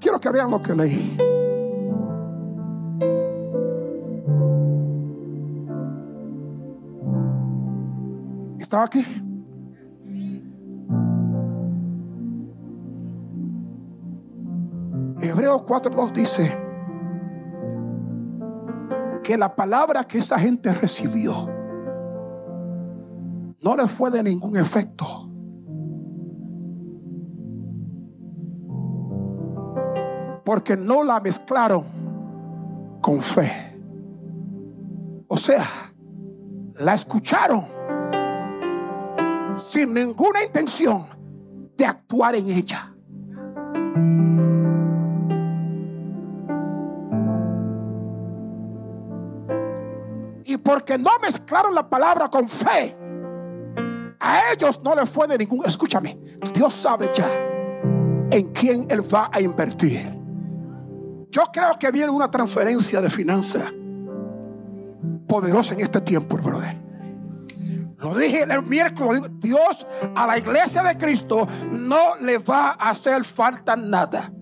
Quiero 0.00 0.18
que 0.18 0.30
vean 0.30 0.50
lo 0.50 0.62
que 0.62 0.74
leí. 0.74 1.18
¿Estaba 8.58 8.84
aquí? 8.84 9.04
Hebreos 15.20 15.62
4.2 15.66 16.12
dice 16.12 16.61
que 19.22 19.36
la 19.36 19.54
palabra 19.54 20.04
que 20.04 20.18
esa 20.18 20.38
gente 20.38 20.72
recibió 20.72 21.48
no 23.60 23.76
le 23.76 23.86
fue 23.86 24.10
de 24.10 24.22
ningún 24.22 24.56
efecto. 24.56 25.06
Porque 30.44 30.76
no 30.76 31.04
la 31.04 31.20
mezclaron 31.20 31.84
con 33.00 33.20
fe. 33.20 33.50
O 35.28 35.36
sea, 35.36 35.64
la 36.74 36.94
escucharon 36.94 37.64
sin 39.54 39.94
ninguna 39.94 40.42
intención 40.44 41.04
de 41.76 41.86
actuar 41.86 42.34
en 42.34 42.48
ella. 42.48 42.94
Porque 50.72 50.96
no 50.96 51.10
mezclaron 51.20 51.74
la 51.74 51.86
palabra 51.86 52.30
con 52.30 52.48
fe, 52.48 52.96
a 54.18 54.40
ellos 54.54 54.80
no 54.82 54.94
les 54.94 55.10
fue 55.10 55.28
de 55.28 55.36
ningún. 55.36 55.62
Escúchame, 55.66 56.16
Dios 56.54 56.72
sabe 56.72 57.10
ya 57.12 57.26
en 58.30 58.48
quién 58.54 58.86
Él 58.88 59.02
va 59.14 59.28
a 59.30 59.38
invertir. 59.42 60.00
Yo 61.30 61.42
creo 61.52 61.78
que 61.78 61.90
viene 61.90 62.08
una 62.08 62.30
transferencia 62.30 63.02
de 63.02 63.10
finanzas 63.10 63.70
poderosa 65.28 65.74
en 65.74 65.80
este 65.80 66.00
tiempo, 66.00 66.38
brother. 66.38 66.80
Lo 67.98 68.14
dije 68.14 68.44
el 68.44 68.62
miércoles, 68.64 69.24
Dios 69.40 69.86
a 70.14 70.26
la 70.26 70.38
iglesia 70.38 70.82
de 70.82 70.96
Cristo 70.96 71.46
no 71.70 72.16
le 72.22 72.38
va 72.38 72.78
a 72.78 72.88
hacer 72.88 73.22
falta 73.24 73.76
nada. 73.76 74.32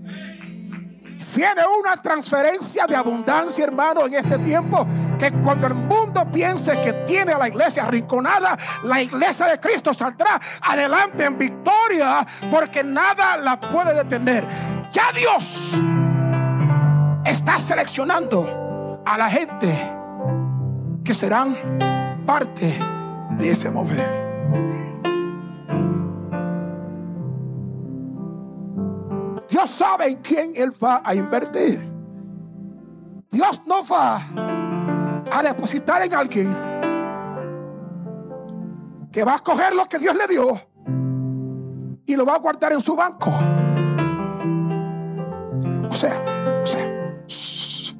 Viene 1.34 1.62
una 1.80 1.96
transferencia 2.00 2.86
de 2.86 2.94
abundancia, 2.94 3.64
hermano, 3.64 4.06
en 4.06 4.14
este 4.14 4.38
tiempo. 4.38 4.86
Que 5.20 5.32
cuando 5.32 5.66
el 5.66 5.74
mundo 5.74 6.26
piense 6.32 6.80
que 6.80 6.94
tiene 7.06 7.32
a 7.32 7.38
la 7.38 7.46
iglesia 7.46 7.84
arrinconada, 7.84 8.56
la 8.84 9.02
iglesia 9.02 9.44
de 9.48 9.60
Cristo 9.60 9.92
saldrá 9.92 10.40
adelante 10.62 11.26
en 11.26 11.36
victoria, 11.36 12.26
porque 12.50 12.82
nada 12.82 13.36
la 13.36 13.60
puede 13.60 13.92
detener. 13.92 14.48
Ya 14.90 15.12
Dios 15.12 15.82
está 17.26 17.58
seleccionando 17.60 19.02
a 19.04 19.18
la 19.18 19.28
gente 19.28 19.68
que 21.04 21.12
serán 21.12 21.54
parte 22.24 22.78
de 23.38 23.50
ese 23.50 23.70
mover. 23.70 24.30
Dios 29.50 29.68
sabe 29.68 30.06
en 30.06 30.16
quién 30.22 30.52
Él 30.56 30.72
va 30.82 31.02
a 31.04 31.14
invertir. 31.14 31.78
Dios 33.30 33.60
no 33.66 33.84
va 33.84 34.49
a 35.32 35.42
depositar 35.42 36.02
en 36.02 36.14
alguien 36.14 36.70
que 39.12 39.24
va 39.24 39.36
a 39.36 39.38
coger 39.40 39.74
lo 39.74 39.84
que 39.86 39.98
Dios 39.98 40.14
le 40.16 40.26
dio 40.28 40.60
y 42.06 42.16
lo 42.16 42.24
va 42.24 42.34
a 42.34 42.38
guardar 42.38 42.72
en 42.72 42.80
su 42.80 42.96
banco. 42.96 43.30
O 45.88 45.94
sea, 45.94 46.58
o 46.62 46.66
sea, 46.66 47.24
si 47.26 47.98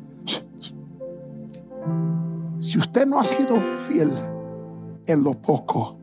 usted 2.79 3.07
no 3.07 3.21
ha 3.21 3.25
sido 3.25 3.57
fiel 3.77 4.13
en 5.07 5.25
lo 5.25 5.33
poco, 5.35 5.99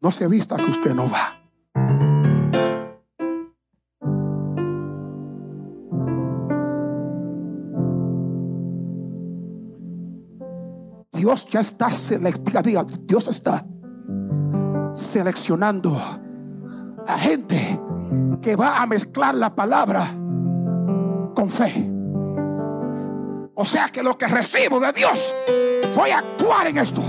no 0.00 0.12
se 0.12 0.28
vista 0.28 0.56
que 0.56 0.70
usted 0.70 0.94
no 0.94 1.04
va. 1.08 1.35
Dios 11.26 11.48
ya 11.50 11.58
está 11.58 11.90
seleccionando, 11.90 12.84
Dios 13.00 13.26
está 13.26 13.66
seleccionando 14.92 16.00
a 17.04 17.18
gente 17.18 17.80
que 18.40 18.54
va 18.54 18.80
a 18.80 18.86
mezclar 18.86 19.34
la 19.34 19.52
palabra 19.52 20.04
con 21.34 21.50
fe. 21.50 21.90
O 23.56 23.64
sea 23.64 23.88
que 23.88 24.04
lo 24.04 24.16
que 24.16 24.28
recibo 24.28 24.78
de 24.78 24.92
Dios, 24.92 25.34
voy 25.96 26.10
a 26.10 26.18
actuar 26.18 26.68
en 26.68 26.78
esto. 26.78 27.02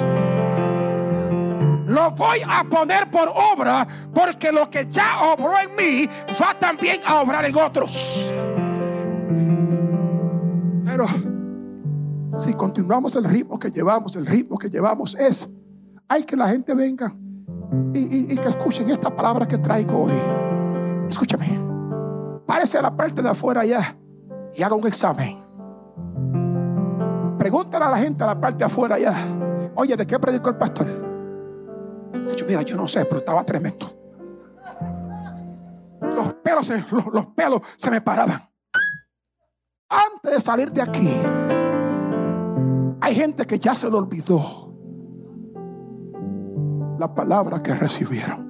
Lo 1.85 2.09
voy 2.09 2.39
a 2.49 2.63
poner 2.63 3.11
por 3.11 3.29
obra 3.29 3.87
porque 4.15 4.51
lo 4.51 4.67
que 4.67 4.87
ya 4.89 5.25
obró 5.25 5.59
en 5.59 5.75
mí 5.75 6.09
va 6.41 6.57
también 6.57 7.01
a 7.05 7.21
obrar 7.21 7.45
en 7.45 7.55
otros. 7.55 8.33
Pero 10.85 11.36
si 12.37 12.53
continuamos 12.53 13.15
el 13.15 13.23
ritmo 13.23 13.57
que 13.57 13.71
llevamos, 13.71 14.15
el 14.15 14.25
ritmo 14.25 14.57
que 14.57 14.69
llevamos 14.69 15.15
es, 15.15 15.55
hay 16.07 16.23
que 16.23 16.35
la 16.35 16.47
gente 16.47 16.73
venga 16.75 17.13
y, 17.93 18.35
que 18.37 18.47
escuchen 18.47 18.89
esta 18.89 19.13
palabra 19.13 19.47
que 19.47 19.57
traigo 19.57 20.03
hoy. 20.03 20.13
Escúchame, 21.07 21.47
párese 22.45 22.77
a 22.77 22.83
la 22.83 22.95
parte 22.95 23.21
de 23.21 23.29
afuera 23.29 23.61
allá 23.61 23.97
y 24.53 24.61
haga 24.61 24.75
un 24.75 24.87
examen. 24.87 25.37
Pregúntale 27.39 27.85
a 27.85 27.89
la 27.89 27.97
gente 27.97 28.23
a 28.23 28.27
la 28.27 28.39
parte 28.39 28.59
de 28.59 28.65
afuera 28.65 28.95
allá, 28.95 29.13
oye, 29.75 29.95
¿de 29.95 30.05
qué 30.05 30.19
predicó 30.19 30.49
el 30.49 30.57
pastor? 30.57 30.87
Yo, 32.35 32.45
mira, 32.47 32.61
yo 32.61 32.75
no 32.75 32.87
sé, 32.87 33.05
pero 33.05 33.17
estaba 33.17 33.43
tremendo. 33.43 33.85
Los 36.01 36.33
pelos, 36.35 36.71
los 37.13 37.25
pelos 37.27 37.61
se 37.77 37.89
me 37.89 38.01
paraban. 38.01 38.41
Antes 39.89 40.33
de 40.33 40.39
salir 40.41 40.71
de 40.71 40.81
aquí, 40.81 41.13
hay 43.07 43.15
gente 43.15 43.45
que 43.45 43.57
ya 43.57 43.73
se 43.73 43.89
le 43.89 43.95
olvidó 43.95 44.41
la 46.99 47.15
palabra 47.15 47.63
que 47.63 47.73
recibieron. 47.73 48.45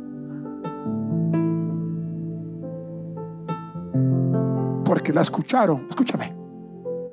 Porque 4.84 5.14
la 5.14 5.22
escucharon, 5.22 5.86
escúchame, 5.88 6.36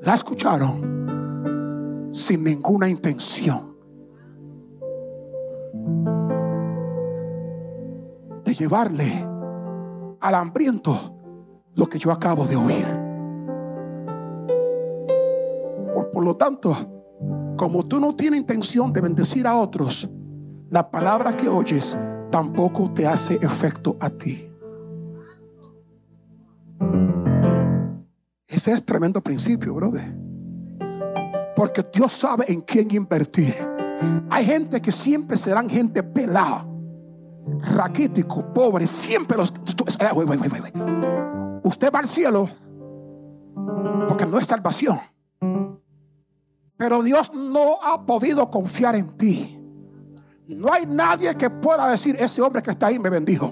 la 0.00 0.14
escucharon 0.14 2.08
sin 2.10 2.44
ninguna 2.44 2.88
intención 2.88 3.76
de 8.42 8.54
llevarle 8.54 9.28
al 10.18 10.34
hambriento 10.34 10.96
lo 11.74 11.86
que 11.90 11.98
yo 11.98 12.10
acabo 12.10 12.46
de 12.46 12.56
oír. 12.56 12.86
Por, 15.92 16.10
por 16.10 16.24
lo 16.24 16.36
tanto, 16.36 16.93
como 17.56 17.86
tú 17.86 18.00
no 18.00 18.14
tienes 18.14 18.40
intención 18.40 18.92
de 18.92 19.00
bendecir 19.00 19.46
a 19.46 19.56
otros, 19.56 20.08
la 20.68 20.90
palabra 20.90 21.36
que 21.36 21.48
oyes 21.48 21.96
tampoco 22.30 22.90
te 22.92 23.06
hace 23.06 23.34
efecto 23.36 23.96
a 24.00 24.10
ti. 24.10 24.48
Ese 28.46 28.72
es 28.72 28.84
tremendo 28.84 29.20
principio, 29.20 29.74
brother. 29.74 30.14
Porque 31.56 31.84
Dios 31.92 32.12
sabe 32.12 32.44
en 32.52 32.60
quién 32.60 32.88
invertir. 32.90 33.54
Hay 34.30 34.44
gente 34.44 34.80
que 34.80 34.92
siempre 34.92 35.36
serán 35.36 35.68
gente 35.68 36.02
pelada, 36.02 36.66
raquítico, 37.74 38.52
pobre, 38.52 38.86
siempre 38.86 39.36
los. 39.36 39.52
Usted 41.62 41.92
va 41.92 42.00
al 42.00 42.08
cielo 42.08 42.48
porque 44.08 44.26
no 44.26 44.38
es 44.38 44.46
salvación. 44.46 44.98
Pero 46.76 47.02
Dios 47.02 47.32
no 47.34 47.80
ha 47.82 48.04
podido 48.04 48.50
confiar 48.50 48.96
en 48.96 49.16
ti. 49.16 49.60
No 50.48 50.72
hay 50.72 50.86
nadie 50.86 51.34
que 51.36 51.48
pueda 51.48 51.88
decir, 51.88 52.16
ese 52.18 52.42
hombre 52.42 52.62
que 52.62 52.72
está 52.72 52.88
ahí 52.88 52.98
me 52.98 53.10
bendijo. 53.10 53.46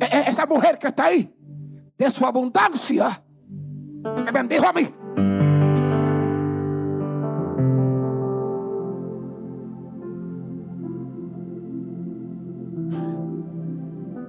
E-, 0.00 0.04
e-, 0.04 0.30
esa 0.30 0.46
mujer 0.46 0.78
que 0.78 0.88
está 0.88 1.06
ahí, 1.06 1.34
de 1.96 2.10
su 2.10 2.24
abundancia, 2.24 3.22
me 4.02 4.30
bendijo 4.30 4.66
a 4.66 4.72
mí. 4.72 4.88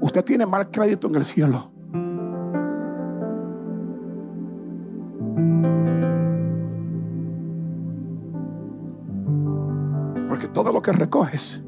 Usted 0.02 0.24
tiene 0.24 0.46
mal 0.46 0.70
crédito 0.72 1.08
en 1.08 1.16
el 1.16 1.26
cielo. 1.26 1.72
Que 10.86 10.92
recoges, 10.92 11.66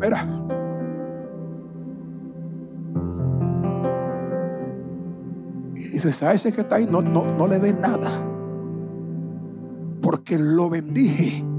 mira, 0.00 0.26
y 5.76 5.88
dices 5.90 6.22
a 6.22 6.32
ese 6.32 6.50
que 6.50 6.62
está 6.62 6.76
ahí, 6.76 6.86
no, 6.86 7.02
no, 7.02 7.26
no 7.26 7.46
le 7.46 7.58
dé 7.58 7.74
nada, 7.74 8.08
porque 10.00 10.38
lo 10.38 10.70
bendije 10.70 11.49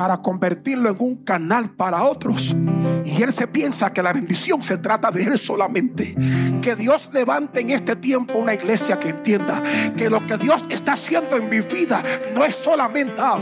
para 0.00 0.16
convertirlo 0.16 0.88
en 0.88 0.96
un 0.98 1.16
canal 1.24 1.72
para 1.72 2.04
otros. 2.04 2.56
Y 3.04 3.22
él 3.22 3.34
se 3.34 3.46
piensa 3.46 3.92
que 3.92 4.02
la 4.02 4.14
bendición 4.14 4.62
se 4.62 4.78
trata 4.78 5.10
de 5.10 5.24
él 5.24 5.38
solamente. 5.38 6.16
Que 6.62 6.74
Dios 6.74 7.10
levante 7.12 7.60
en 7.60 7.68
este 7.68 7.96
tiempo 7.96 8.38
una 8.38 8.54
iglesia 8.54 8.98
que 8.98 9.10
entienda 9.10 9.62
que 9.98 10.08
lo 10.08 10.26
que 10.26 10.38
Dios 10.38 10.64
está 10.70 10.94
haciendo 10.94 11.36
en 11.36 11.50
mi 11.50 11.60
vida 11.60 12.02
no 12.34 12.46
es 12.46 12.56
solamente, 12.56 13.20
oh 13.20 13.38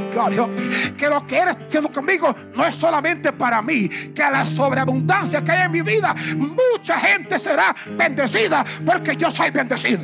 que 0.97 1.09
lo 1.09 1.25
que 1.29 1.39
Él 1.39 1.49
está 1.49 1.65
haciendo 1.65 1.93
conmigo 1.93 2.35
no 2.57 2.67
es 2.67 2.75
solamente 2.75 3.33
para 3.33 3.63
mí. 3.63 3.89
Que 3.89 4.23
la 4.23 4.45
sobreabundancia 4.45 5.45
que 5.45 5.53
hay 5.53 5.67
en 5.67 5.71
mi 5.71 5.83
vida, 5.83 6.13
mucha 6.37 6.99
gente 6.99 7.39
será 7.39 7.73
bendecida 7.97 8.65
porque 8.85 9.15
yo 9.15 9.31
soy 9.31 9.53
bendecido. 9.53 10.03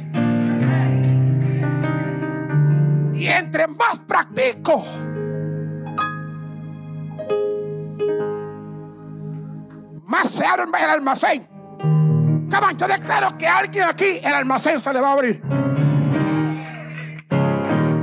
Y 3.12 3.26
entre 3.26 3.66
más 3.66 3.98
practico, 4.06 4.86
más 10.14 10.30
se 10.30 10.44
arma 10.44 10.78
el 10.78 10.90
almacén. 10.90 11.48
Cabrón, 12.48 12.76
yo 12.76 12.86
declaro 12.86 13.36
que 13.36 13.48
alguien 13.48 13.84
aquí 13.84 14.20
el 14.22 14.32
almacén 14.32 14.78
se 14.78 14.92
le 14.92 15.00
va 15.00 15.08
a 15.08 15.12
abrir. 15.12 15.42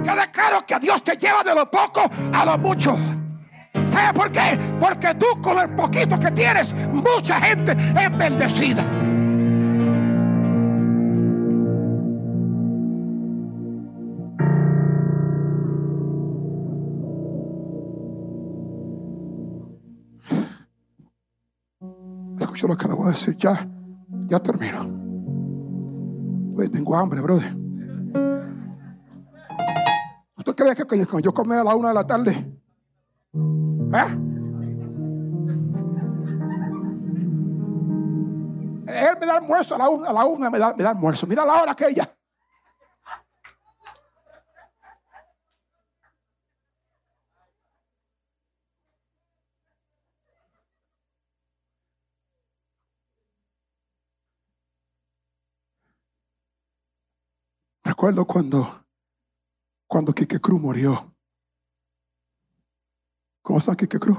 Yo 0.03 0.15
declaro 0.15 0.65
que 0.67 0.77
Dios 0.79 1.03
te 1.03 1.15
lleva 1.15 1.41
de 1.43 1.55
lo 1.55 1.71
poco 1.71 2.01
a 2.33 2.45
lo 2.45 2.57
mucho. 2.57 2.97
¿Sabe 3.87 4.13
por 4.13 4.29
qué? 4.29 4.59
Porque 4.79 5.13
tú 5.15 5.41
con 5.41 5.57
el 5.57 5.73
poquito 5.73 6.19
que 6.19 6.31
tienes, 6.31 6.73
mucha 6.91 7.39
gente 7.39 7.71
es 7.71 8.17
bendecida. 8.17 8.83
Escucha 22.61 22.67
lo 22.67 22.77
que 22.77 22.87
le 22.87 22.93
voy 22.93 23.07
a 23.07 23.11
decir. 23.11 23.35
Ya, 23.37 23.67
ya 24.27 24.39
termino. 24.39 24.81
Oye, 26.55 26.69
tengo 26.69 26.95
hambre, 26.95 27.19
brother. 27.19 27.57
¿Usted 30.37 30.55
cree 30.55 30.75
que 30.75 31.21
yo 31.23 31.33
comí 31.33 31.55
a 31.55 31.63
la 31.63 31.73
una 31.73 31.87
de 31.87 31.93
la 31.95 32.05
tarde? 32.05 32.31
¿Eh? 32.33 34.17
Él 38.85 39.17
me 39.19 39.25
da 39.25 39.37
almuerzo 39.37 39.73
a 39.73 39.77
la 39.79 39.89
una, 39.89 40.09
a 40.09 40.13
la 40.13 40.25
una 40.25 40.49
me 40.51 40.59
da, 40.59 40.73
me 40.75 40.83
da 40.83 40.91
almuerzo. 40.91 41.25
Mira 41.25 41.43
la 41.43 41.63
hora 41.63 41.71
aquella. 41.71 42.07
Recuerdo 58.01 58.25
cuando, 58.25 58.67
cuando 59.87 60.11
Quique 60.11 60.39
Cruz 60.39 60.59
murió. 60.59 61.13
¿Cómo 63.43 63.59
está 63.59 63.75
Quique 63.75 63.99
Cruz? 63.99 64.17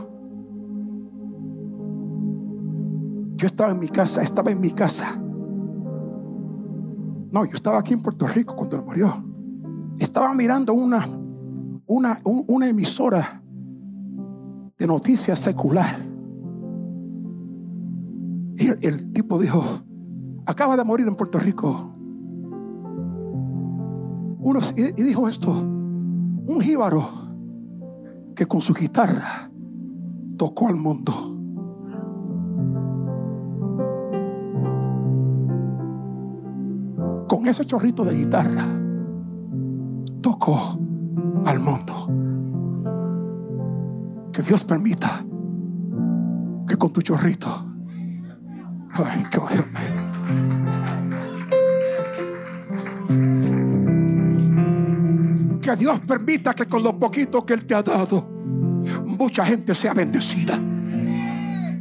Yo 3.34 3.44
estaba 3.44 3.72
en 3.72 3.80
mi 3.80 3.88
casa, 3.88 4.22
estaba 4.22 4.52
en 4.52 4.60
mi 4.60 4.70
casa. 4.70 5.16
No, 7.32 7.44
yo 7.44 7.54
estaba 7.56 7.80
aquí 7.80 7.92
en 7.94 8.02
Puerto 8.02 8.24
Rico 8.28 8.54
cuando 8.54 8.76
él 8.76 8.82
murió. 8.84 9.12
Estaba 9.98 10.32
mirando 10.32 10.74
una, 10.74 11.04
una, 11.86 12.20
un- 12.22 12.44
una 12.46 12.68
emisora 12.68 13.42
de 14.78 14.86
noticias 14.86 15.40
secular. 15.40 15.96
Y 18.58 18.86
el 18.86 19.12
tipo 19.12 19.40
dijo, 19.40 19.60
acaba 20.46 20.76
de 20.76 20.84
morir 20.84 21.08
en 21.08 21.16
Puerto 21.16 21.40
Rico. 21.40 21.94
Y 24.76 25.02
dijo 25.02 25.28
esto, 25.28 25.52
un 25.52 26.60
jíbaro 26.60 27.08
que 28.34 28.46
con 28.46 28.60
su 28.60 28.74
guitarra 28.74 29.50
tocó 30.36 30.68
al 30.68 30.76
mundo. 30.76 31.12
Con 37.28 37.46
ese 37.46 37.64
chorrito 37.64 38.04
de 38.04 38.16
guitarra 38.16 38.64
tocó 40.20 40.78
al 41.46 41.60
mundo. 41.60 41.92
Que 44.32 44.42
Dios 44.42 44.64
permita 44.64 45.24
que 46.66 46.76
con 46.76 46.92
tu 46.92 47.00
chorrito, 47.00 47.48
ay, 48.94 49.24
que 49.30 49.38
Que 55.72 55.76
Dios 55.78 56.00
permita 56.00 56.52
que 56.52 56.66
con 56.66 56.82
lo 56.82 56.98
poquito 56.98 57.46
que 57.46 57.54
Él 57.54 57.64
te 57.64 57.74
ha 57.74 57.82
dado, 57.82 58.20
mucha 59.06 59.46
gente 59.46 59.74
sea 59.74 59.94
bendecida. 59.94 60.52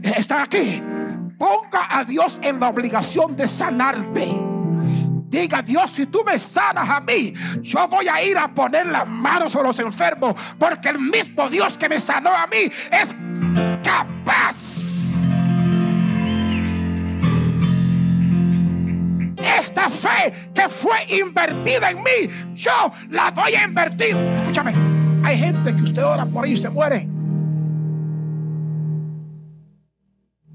Está 0.01 0.43
aquí. 0.43 0.81
Ponga 1.37 1.99
a 1.99 2.05
Dios 2.05 2.39
en 2.41 2.57
la 2.61 2.69
obligación 2.69 3.35
de 3.35 3.45
sanarte. 3.47 4.29
Diga 5.27 5.61
Dios, 5.61 5.91
si 5.91 6.05
tú 6.05 6.23
me 6.25 6.37
sanas 6.37 6.89
a 6.89 7.01
mí, 7.01 7.33
yo 7.61 7.85
voy 7.89 8.07
a 8.07 8.23
ir 8.23 8.37
a 8.37 8.53
poner 8.53 8.85
las 8.85 9.05
manos 9.05 9.51
sobre 9.51 9.67
los 9.67 9.79
enfermos, 9.79 10.35
porque 10.57 10.87
el 10.87 10.99
mismo 10.99 11.49
Dios 11.49 11.77
que 11.77 11.89
me 11.89 11.99
sanó 11.99 12.29
a 12.29 12.47
mí 12.47 12.71
es 12.91 13.13
capaz. 13.83 15.00
Esta 19.61 19.89
fe 19.91 20.33
que 20.55 20.67
fue 20.67 21.05
invertida 21.19 21.91
en 21.91 21.97
mí, 21.97 22.27
yo 22.55 22.71
la 23.11 23.29
voy 23.29 23.53
a 23.53 23.63
invertir. 23.63 24.15
Escúchame, 24.15 24.73
hay 25.23 25.37
gente 25.37 25.75
que 25.75 25.83
usted 25.83 26.03
ora 26.03 26.25
por 26.25 26.45
ahí 26.45 26.53
y 26.53 26.57
se 26.57 26.69
muere. 26.69 27.07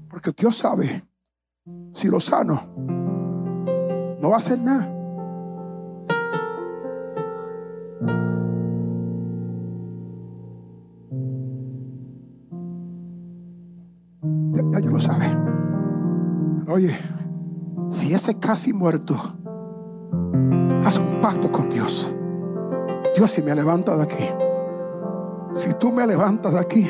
Porque 0.09 0.31
Dios 0.37 0.57
sabe, 0.57 1.05
si 1.93 2.09
lo 2.09 2.19
sano, 2.19 2.67
no 4.19 4.29
va 4.29 4.35
a 4.35 4.39
hacer 4.39 4.59
nada. 4.59 4.93
Ya, 14.53 14.79
ya, 14.81 14.89
lo 14.89 14.99
sabe. 14.99 15.25
Oye, 16.67 16.93
si 17.97 18.13
ese 18.13 18.39
casi 18.39 18.73
muerto 18.73 19.15
hace 20.85 20.99
un 20.99 21.19
pacto 21.19 21.51
con 21.51 21.67
Dios, 21.71 22.15
Dios 23.15 23.31
si 23.31 23.41
me 23.41 23.55
levanta 23.55 23.97
de 23.97 24.03
aquí, 24.03 24.29
si 25.51 25.73
tú 25.73 25.91
me 25.91 26.05
levantas 26.05 26.53
de 26.53 26.59
aquí, 26.59 26.87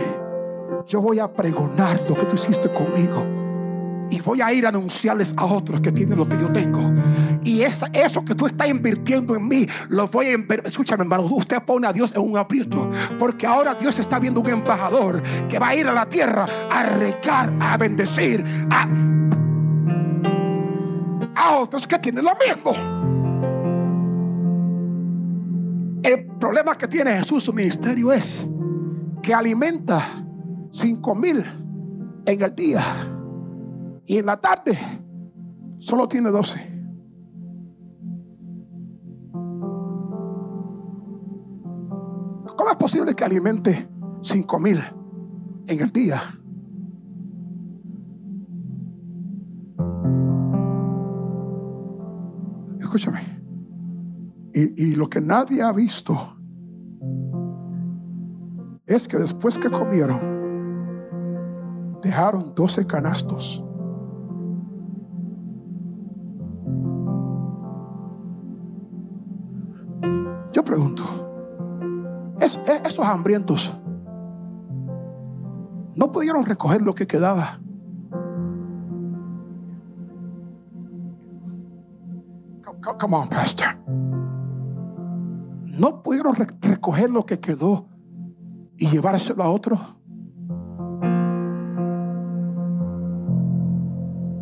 yo 0.86 1.02
voy 1.02 1.20
a 1.20 1.34
pregonar 1.34 1.98
lo 2.10 2.16
que 2.16 2.26
tú 2.26 2.36
hiciste 2.36 2.74
conmigo. 2.74 3.26
Y 4.10 4.22
voy 4.22 4.42
a 4.42 4.52
ir 4.54 4.66
a 4.66 4.70
anunciarles 4.70 5.34
a 5.38 5.46
otros 5.46 5.82
que 5.82 5.92
tienen 5.92 6.18
lo 6.18 6.28
que 6.28 6.38
yo 6.38 6.52
tengo. 6.52 6.80
Y 7.44 7.62
eso 7.62 8.24
que 8.26 8.36
tú 8.36 8.46
estás 8.48 8.70
invirtiendo 8.70 9.36
en 9.36 9.48
mí, 9.48 9.68
lo 9.90 10.08
voy 10.08 10.28
a 10.28 10.34
invertir. 10.34 10.68
Escúchame, 10.68 11.04
hermano, 11.04 11.24
usted 11.24 11.62
pone 11.64 11.88
a 11.88 11.94
Dios 11.94 12.14
en 12.16 12.22
un 12.22 12.38
aprieto. 12.38 12.90
Porque 13.20 13.46
ahora 13.46 13.76
Dios 13.76 14.00
está 14.00 14.18
viendo 14.20 14.40
un 14.40 14.48
embajador 14.48 15.22
que 15.50 15.60
va 15.60 15.70
a 15.70 15.76
ir 15.76 15.88
a 15.88 15.94
la 15.94 16.06
tierra 16.06 16.48
a 16.72 16.84
regar, 16.84 17.54
a 17.60 17.76
bendecir, 17.76 18.46
a, 18.70 18.88
otros 21.56 21.88
que 21.88 22.00
tienen 22.00 22.26
lo 22.26 22.32
mismo. 22.36 22.72
El 26.04 26.26
problema 26.40 26.76
que 26.76 26.88
tiene 26.88 27.12
Jesús, 27.12 27.44
su 27.44 27.54
ministerio, 27.54 28.12
es 28.12 28.48
que 29.22 29.34
alimenta 29.34 30.02
cinco 30.72 31.16
mil 31.16 31.44
en 32.26 32.42
el 32.42 32.56
día 32.56 32.82
y 34.06 34.18
en 34.18 34.26
la 34.26 34.38
tarde 34.38 34.78
solo 35.78 36.08
tiene 36.08 36.30
doce. 36.30 36.60
¿Cómo 42.56 42.72
es 42.72 42.78
posible 42.78 43.16
que 43.16 43.24
alimente 43.24 43.90
cinco 44.22 44.60
mil 44.60 44.82
en 45.68 45.80
el 45.80 45.92
día? 45.92 46.22
Y, 54.54 54.96
lo 54.96 55.08
que 55.10 55.22
nadie 55.22 55.62
ha 55.62 55.72
visto 55.72 56.36
es 58.88 59.08
que 59.08 59.18
después 59.18 59.58
que 59.58 59.70
comieron, 59.70 60.20
dejaron 62.02 62.56
12 62.56 62.88
canastos. 62.88 63.64
Yo 70.54 70.64
pregunto, 70.64 71.04
esos 72.42 73.06
hambrientos 73.06 73.78
no 75.96 76.12
pudieron 76.12 76.46
recoger 76.46 76.82
lo 76.82 76.96
que 76.96 77.06
quedaba. 77.06 77.60
Come 82.82 83.16
on, 83.16 83.28
Pastor. 83.28 83.68
No 85.80 86.02
pudieron 86.02 86.36
recoger 86.36 87.10
lo 87.10 87.26
que 87.26 87.40
quedó 87.40 87.88
y 88.78 88.88
llevárselo 88.88 89.44
a 89.44 89.50
otro. 89.50 89.78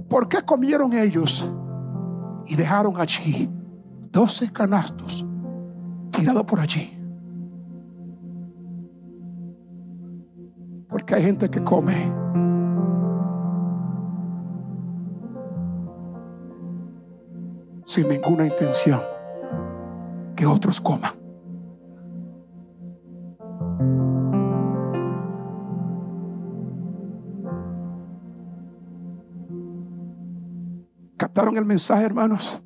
¿Por 0.10 0.30
qué 0.30 0.44
comieron 0.46 0.94
ellos 0.94 1.50
y 2.46 2.56
dejaron 2.56 2.94
allí 2.98 3.50
12 4.12 4.52
canastos 4.54 5.26
tirados 6.12 6.44
por 6.44 6.60
allí? 6.60 6.92
Porque 10.88 11.16
hay 11.16 11.24
gente 11.24 11.50
que 11.50 11.62
come 11.64 12.25
sin 17.96 18.10
ninguna 18.10 18.46
intención 18.46 19.02
que 20.36 20.46
otros 20.46 20.82
coman. 20.82 21.14
¿Captaron 31.16 31.56
el 31.56 31.64
mensaje, 31.64 32.04
hermanos? 32.04 32.62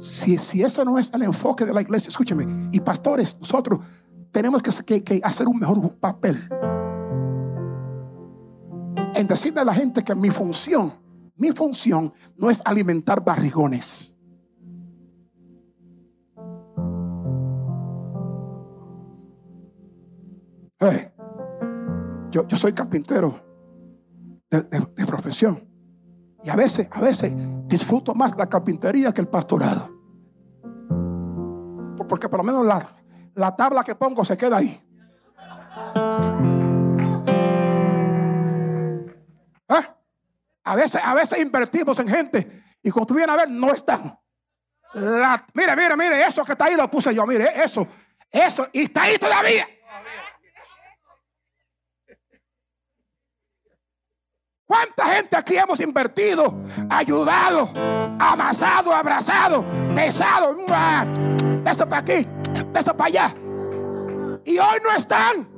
Si, 0.00 0.38
si 0.38 0.62
ese 0.62 0.82
no 0.86 0.98
es 0.98 1.12
el 1.12 1.22
enfoque 1.22 1.66
de 1.66 1.74
la 1.74 1.82
iglesia, 1.82 2.08
escúcheme, 2.08 2.70
y 2.72 2.80
pastores, 2.80 3.38
nosotros 3.40 3.80
tenemos 4.32 4.62
que, 4.62 5.04
que 5.04 5.20
hacer 5.22 5.46
un 5.48 5.58
mejor 5.58 5.94
papel 5.98 6.48
en 9.14 9.26
decirle 9.26 9.60
a 9.60 9.64
la 9.64 9.74
gente 9.74 10.02
que 10.02 10.14
mi 10.14 10.30
función 10.30 11.07
mi 11.38 11.52
función 11.52 12.12
no 12.36 12.50
es 12.50 12.62
alimentar 12.64 13.24
barrigones. 13.24 14.18
yo, 22.30 22.46
yo, 22.46 22.56
soy 22.56 22.72
carpintero 22.72 23.34
de, 24.50 24.62
de, 24.62 25.06
profesión. 25.06 25.58
Y 26.44 26.50
a 26.50 26.56
veces, 26.56 26.88
a 26.92 27.00
veces 27.00 27.34
disfruto 27.66 28.14
más 28.14 28.36
la 28.36 28.46
carpintería 28.46 29.12
que 29.12 29.20
el 29.20 29.28
pastorado. 29.28 29.90
Porque 32.08 32.28
por 32.28 32.38
lo 32.38 32.44
menos 32.44 32.64
la, 32.64 32.86
la 33.34 33.56
tabla 33.56 33.82
que 33.82 33.94
pongo 33.94 34.24
se 34.24 34.36
queda 34.36 34.58
ahí. 34.58 34.80
A 40.68 40.76
veces, 40.76 41.00
a 41.02 41.14
veces 41.14 41.38
invertimos 41.40 41.98
en 41.98 42.08
gente 42.08 42.62
y 42.82 42.90
cuando 42.90 43.06
tú 43.06 43.14
vienes 43.14 43.34
a 43.34 43.38
ver, 43.38 43.50
no 43.50 43.72
están. 43.72 44.18
mire, 45.54 45.76
mire, 45.76 45.96
mire, 45.96 46.26
eso 46.26 46.44
que 46.44 46.52
está 46.52 46.66
ahí 46.66 46.76
lo 46.76 46.90
puse 46.90 47.14
yo. 47.14 47.26
Mire, 47.26 47.50
eso, 47.64 47.86
eso, 48.30 48.68
y 48.74 48.82
está 48.82 49.04
ahí 49.04 49.16
todavía. 49.16 49.66
¿Cuánta 54.66 55.06
gente 55.06 55.34
aquí 55.34 55.56
hemos 55.56 55.80
invertido, 55.80 56.62
ayudado, 56.90 57.70
amasado, 58.18 58.94
abrazado, 58.94 59.64
pesado? 59.94 60.54
Eso 61.64 61.88
para 61.88 62.02
aquí, 62.02 62.26
eso 62.74 62.94
para 62.94 63.08
allá. 63.08 63.34
Y 64.44 64.58
hoy 64.58 64.78
no 64.84 64.92
están. 64.94 65.57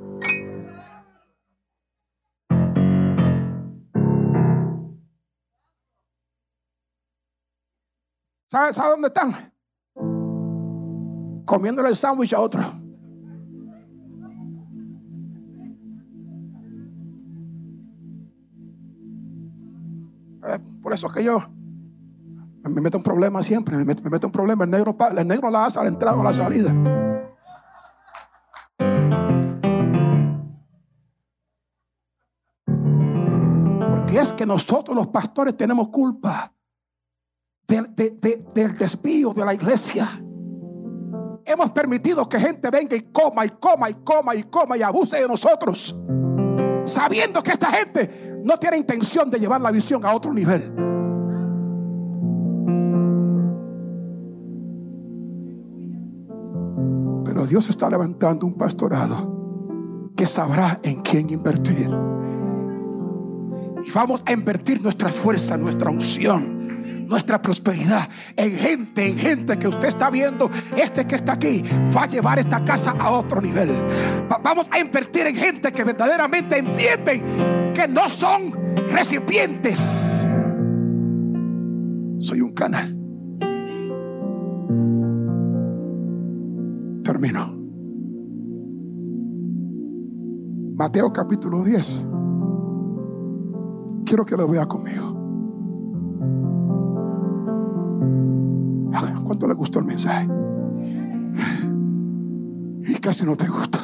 ¿Sabe, 8.51 8.73
¿Sabe 8.73 8.89
dónde 8.89 9.07
están? 9.07 9.33
Comiéndole 11.45 11.87
el 11.87 11.95
sándwich 11.95 12.33
a 12.33 12.41
otro. 12.41 12.61
Por 20.83 20.91
eso 20.91 21.07
es 21.07 21.13
que 21.13 21.23
yo 21.23 21.39
me 22.69 22.81
meto 22.81 22.97
un 22.97 23.03
problema 23.03 23.41
siempre, 23.41 23.77
me 23.77 23.85
meto, 23.85 24.03
me 24.03 24.09
meto 24.09 24.27
un 24.27 24.33
problema. 24.33 24.65
El 24.65 24.71
negro, 24.71 24.97
el 25.17 25.27
negro 25.29 25.49
la 25.49 25.67
hace 25.67 25.79
a 25.79 25.83
la 25.83 25.87
entrada 25.87 26.17
o 26.17 26.23
la 26.23 26.33
salida. 26.33 26.73
Porque 33.91 34.19
es 34.19 34.33
que 34.33 34.45
nosotros 34.45 34.93
los 34.93 35.07
pastores 35.07 35.55
tenemos 35.55 35.87
culpa 35.87 36.53
del 37.71 38.77
desvío 38.77 39.33
de 39.33 39.45
la 39.45 39.53
iglesia. 39.53 40.07
Hemos 41.45 41.71
permitido 41.71 42.27
que 42.27 42.39
gente 42.39 42.69
venga 42.69 42.95
y 42.95 43.01
coma 43.01 43.45
y 43.45 43.49
coma 43.49 43.89
y 43.89 43.93
coma 43.95 44.35
y 44.35 44.43
coma 44.43 44.77
y 44.77 44.81
abuse 44.81 45.19
de 45.19 45.27
nosotros. 45.27 45.97
Sabiendo 46.83 47.41
que 47.41 47.51
esta 47.51 47.67
gente 47.67 48.41
no 48.43 48.57
tiene 48.57 48.77
intención 48.77 49.29
de 49.29 49.39
llevar 49.39 49.61
la 49.61 49.71
visión 49.71 50.05
a 50.05 50.13
otro 50.13 50.33
nivel. 50.33 50.73
Pero 57.25 57.45
Dios 57.45 57.69
está 57.69 57.89
levantando 57.89 58.45
un 58.45 58.55
pastorado 58.55 60.11
que 60.15 60.27
sabrá 60.27 60.79
en 60.83 61.01
quién 61.01 61.29
invertir. 61.29 61.89
Y 63.83 63.91
vamos 63.91 64.23
a 64.25 64.33
invertir 64.33 64.81
nuestra 64.81 65.09
fuerza, 65.09 65.57
nuestra 65.57 65.89
unción 65.89 66.60
nuestra 67.11 67.41
prosperidad 67.41 68.07
en 68.37 68.51
gente, 68.51 69.05
en 69.05 69.15
gente 69.15 69.59
que 69.59 69.67
usted 69.67 69.89
está 69.89 70.09
viendo, 70.09 70.49
este 70.75 71.05
que 71.05 71.15
está 71.15 71.33
aquí, 71.33 71.61
va 71.95 72.03
a 72.03 72.07
llevar 72.07 72.39
esta 72.39 72.63
casa 72.63 72.95
a 72.97 73.11
otro 73.11 73.41
nivel. 73.41 73.69
vamos 74.41 74.67
a 74.71 74.79
invertir 74.79 75.27
en 75.27 75.35
gente 75.35 75.73
que 75.73 75.83
verdaderamente 75.83 76.57
entienden 76.57 77.73
que 77.73 77.87
no 77.87 78.09
son 78.09 78.51
recipientes. 78.91 80.27
Soy 82.19 82.41
un 82.41 82.53
canal. 82.53 82.97
Termino. 87.03 87.59
Mateo 90.75 91.11
capítulo 91.11 91.63
10. 91.63 92.07
Quiero 94.05 94.25
que 94.25 94.37
lo 94.37 94.47
vea 94.47 94.65
conmigo. 94.65 95.20
¿Cuánto 99.41 99.55
le 99.55 99.57
gustó 99.57 99.79
el 99.79 99.85
mensaje? 99.85 100.27
Y 102.85 102.93
casi 102.99 103.25
no 103.25 103.35
te 103.35 103.47
gusta. 103.47 103.79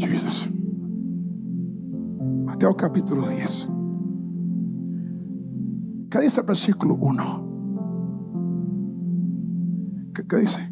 Jesús. 0.00 0.50
Mateo 2.46 2.74
capítulo 2.76 3.28
10. 3.28 3.70
¿Qué 6.10 6.18
dice 6.18 6.40
el 6.40 6.46
versículo 6.48 6.96
1? 6.96 7.46
¿Qué, 10.14 10.26
¿Qué, 10.26 10.36
dice? 10.36 10.69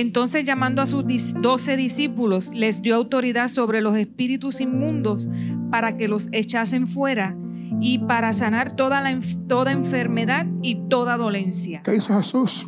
Entonces 0.00 0.44
llamando 0.44 0.80
a 0.80 0.86
sus 0.86 1.04
doce 1.42 1.76
discípulos, 1.76 2.54
les 2.54 2.80
dio 2.80 2.96
autoridad 2.96 3.48
sobre 3.48 3.82
los 3.82 3.98
espíritus 3.98 4.62
inmundos 4.62 5.28
para 5.70 5.98
que 5.98 6.08
los 6.08 6.30
echasen 6.32 6.86
fuera 6.86 7.36
y 7.80 7.98
para 7.98 8.32
sanar 8.32 8.74
toda, 8.76 9.02
la, 9.02 9.20
toda 9.46 9.72
enfermedad 9.72 10.46
y 10.62 10.88
toda 10.88 11.18
dolencia. 11.18 11.82
¿Qué 11.82 11.96
hizo 11.96 12.16
Jesús? 12.16 12.66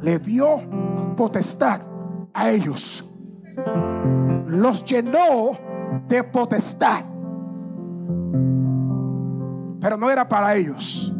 Le 0.00 0.20
dio 0.20 1.14
potestad 1.16 1.82
a 2.32 2.50
ellos. 2.52 3.12
Los 4.46 4.84
llenó 4.84 5.58
de 6.06 6.22
potestad. 6.22 7.04
Pero 9.80 9.96
no 9.96 10.08
era 10.08 10.28
para 10.28 10.54
ellos. 10.54 11.12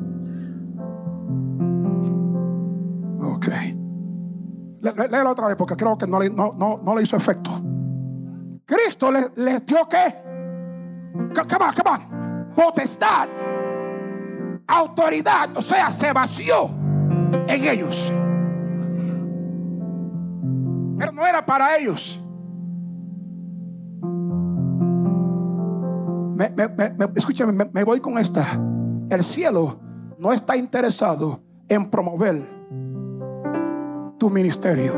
Léelo 5.07 5.31
otra 5.31 5.47
vez 5.47 5.57
porque 5.57 5.77
creo 5.77 5.97
que 5.97 6.07
no 6.07 6.19
le, 6.19 6.31
no, 6.31 6.51
no, 6.57 6.75
no 6.83 6.97
le 6.97 7.03
hizo 7.03 7.17
efecto. 7.17 7.51
Cristo 8.65 9.13
les 9.13 9.31
le 9.37 9.61
dio 9.61 9.89
qué? 9.89 10.29
Come 11.13 11.65
on, 11.65 11.73
come 11.73 11.91
on. 11.91 12.55
Potestad, 12.55 13.29
autoridad, 14.67 15.57
o 15.57 15.63
sea, 15.63 15.91
se 15.91 16.13
vació 16.13 16.71
en 17.47 17.65
ellos. 17.65 18.13
Pero 20.99 21.13
no 21.13 21.25
era 21.25 21.47
para 21.47 21.77
ellos. 21.77 22.21
Me, 26.37 26.51
me, 26.51 26.69
me, 26.69 27.09
escúchame, 27.17 27.53
me, 27.53 27.71
me 27.73 27.85
voy 27.85 28.01
con 28.01 28.19
esta. 28.19 28.45
El 29.11 29.23
cielo 29.23 29.81
no 30.19 30.33
está 30.33 30.57
interesado 30.57 31.41
en 31.69 31.89
promover 31.91 32.58
tu 34.19 34.31
ministerio. 34.31 34.93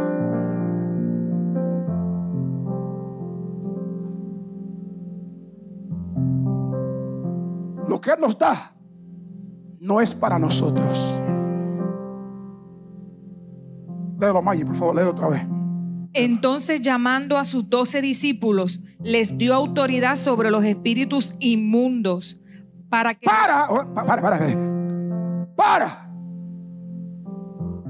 Lo 7.86 8.00
que 8.00 8.10
Él 8.10 8.20
nos 8.20 8.38
da 8.38 8.74
no 9.80 10.00
es 10.00 10.14
para 10.14 10.38
nosotros. 10.38 11.22
Léelo, 14.18 14.42
Maggie, 14.42 14.64
por 14.64 14.74
favor, 14.74 14.94
léelo 14.94 15.10
otra 15.10 15.28
vez. 15.28 15.46
Entonces 16.12 16.82
llamando 16.82 17.38
a 17.38 17.44
sus 17.44 17.70
doce 17.70 18.02
discípulos, 18.02 18.82
les 19.02 19.38
dio 19.38 19.54
autoridad 19.54 20.16
sobre 20.16 20.50
los 20.50 20.64
espíritus 20.64 21.34
inmundos 21.40 22.40
para 22.88 23.14
que... 23.14 23.26
Para, 23.26 23.66
oh, 23.70 23.94
para, 23.94 24.20
para, 24.20 24.38
para. 25.56 25.99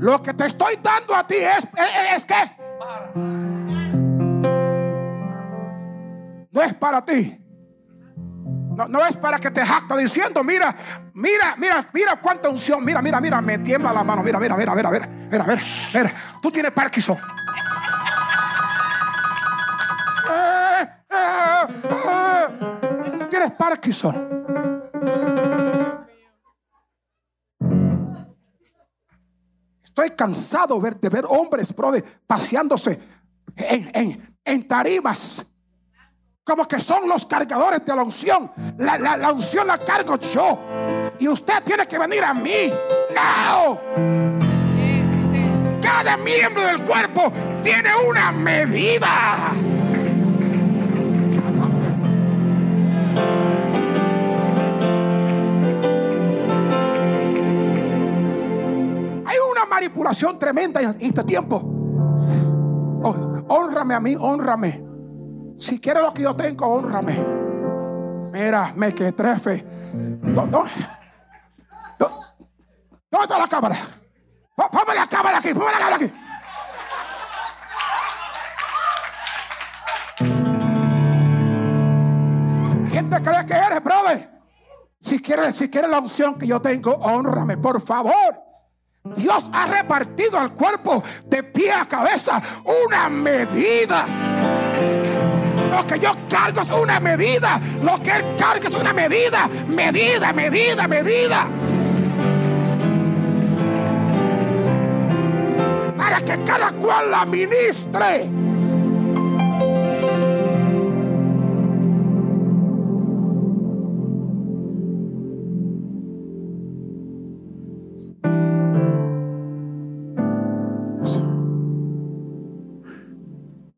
Lo 0.01 0.23
que 0.23 0.35
te 0.35 0.47
estoy 0.47 0.77
dando 0.83 1.15
a 1.15 1.27
ti 1.27 1.37
es, 1.37 1.65
es, 1.65 2.17
es 2.17 2.27
que 2.27 2.35
no 6.53 6.63
es 6.63 6.75
para 6.75 7.03
ti. 7.03 7.37
No, 8.77 8.89
no, 8.89 9.05
es 9.05 9.17
para 9.17 9.39
que 9.39 9.51
te 9.51 9.65
jacta 9.65 9.97
diciendo, 9.97 10.43
mira, 10.43 10.75
mira, 11.13 11.55
mira, 11.59 11.87
mira 11.93 12.17
cuánta 12.17 12.49
unción. 12.49 12.85
Mira, 12.85 13.03
mira, 13.03 13.21
mira, 13.21 13.41
me 13.41 13.59
tiembla 13.59 13.93
la 13.93 14.03
mano. 14.05 14.23
Mira, 14.23 14.39
mira, 14.39 14.57
mira, 14.57 14.75
mira, 14.75 14.91
mira, 14.91 15.07
mira, 15.07 15.45
mira. 15.45 15.63
mira. 15.95 16.15
Tú 16.41 16.51
tienes 16.51 16.73
Parkinson. 16.73 17.19
tú. 23.19 23.29
Tienes 23.29 23.51
Parkinson. 23.53 24.31
Estoy 30.03 30.17
cansado 30.17 30.81
de 30.81 31.09
ver 31.11 31.27
hombres, 31.29 31.77
brother, 31.77 32.03
paseándose 32.27 32.99
en, 33.55 34.67
tarimas. 34.67 35.55
Como 36.43 36.67
que 36.67 36.81
son 36.81 37.07
los 37.07 37.27
cargadores 37.27 37.85
de 37.85 37.95
la 37.95 38.03
unción. 38.03 38.51
La, 38.79 38.97
la 38.97 39.31
unción 39.31 39.67
la 39.67 39.77
cargo 39.77 40.17
yo. 40.19 40.59
Y 41.19 41.29
usted 41.29 41.63
tiene 41.65 41.87
que 41.87 41.99
venir 41.99 42.25
a 42.25 42.33
mí. 42.33 42.73
No. 43.15 43.79
Cada 45.83 46.17
miembro 46.17 46.63
del 46.63 46.83
cuerpo 46.83 47.31
tiene 47.63 47.91
una 48.09 48.33
medida. 48.33 49.53
Manipulación 59.81 60.39
tremenda 60.39 60.83
en 60.83 60.95
este 61.01 61.25
tiempo. 61.25 61.57
Oh, 63.03 63.45
honrame 63.49 63.95
a 63.95 64.01
mí, 64.01 64.15
honrame. 64.15 64.85
Si 65.57 65.81
quieres 65.81 66.03
lo 66.03 66.13
que 66.13 66.23
yo 66.23 66.37
tengo, 66.37 66.67
honrame. 66.67 67.17
Mira, 68.31 68.75
me 68.77 68.95
que 68.95 69.13
trefe. 69.13 69.65
¿Dónde, 69.95 70.59
está 73.23 73.39
la 73.39 73.49
cámara? 73.49 73.77
Ponme 74.55 74.95
la 74.95 75.07
cámara 75.07 75.39
aquí, 75.39 75.55
ponme 75.55 75.73
la 75.73 75.79
cámara 75.79 75.97
aquí. 75.97 76.13
¿Quién 82.91 83.09
te 83.09 83.23
cree 83.23 83.47
que 83.47 83.55
eres, 83.55 83.83
brother? 83.83 84.31
Si 85.01 85.23
quieres, 85.23 85.57
si 85.57 85.71
quieres 85.71 85.91
la 85.91 86.01
unción 86.01 86.35
que 86.35 86.47
yo 86.47 86.61
tengo, 86.61 86.93
honrame, 86.97 87.57
por 87.57 87.81
favor. 87.81 88.50
Dios 89.03 89.47
ha 89.55 89.67
repartido 89.67 90.39
al 90.39 90.53
cuerpo 90.55 91.03
de 91.25 91.43
pie 91.43 91.73
a 91.73 91.87
cabeza 91.87 92.41
una 92.85 93.09
medida. 93.09 94.05
Lo 95.71 95.87
que 95.87 95.99
yo 95.99 96.13
cargo 96.29 96.61
es 96.61 96.71
una 96.71 97.01
medida. 97.01 97.59
Lo 97.83 98.03
que 98.03 98.11
Él 98.11 98.37
carga 98.37 98.69
es 98.69 98.75
una 98.75 98.93
medida. 98.93 99.49
Medida, 99.69 100.35
medida, 100.35 100.87
medida. 100.87 101.49
Para 105.97 106.21
que 106.21 106.45
cada 106.45 106.71
cual 106.73 107.11
la 107.11 107.25
ministre. 107.25 108.50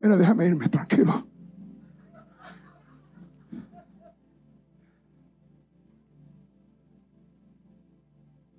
Déjame 0.09 0.47
irme 0.47 0.69
tranquilo. 0.69 1.27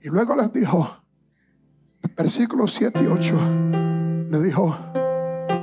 Y 0.01 0.09
luego 0.09 0.35
les 0.35 0.51
dijo, 0.51 1.03
versículos 2.17 2.71
7 2.73 2.99
y 3.03 3.07
8, 3.07 3.35
le 4.29 4.41
dijo, 4.41 4.75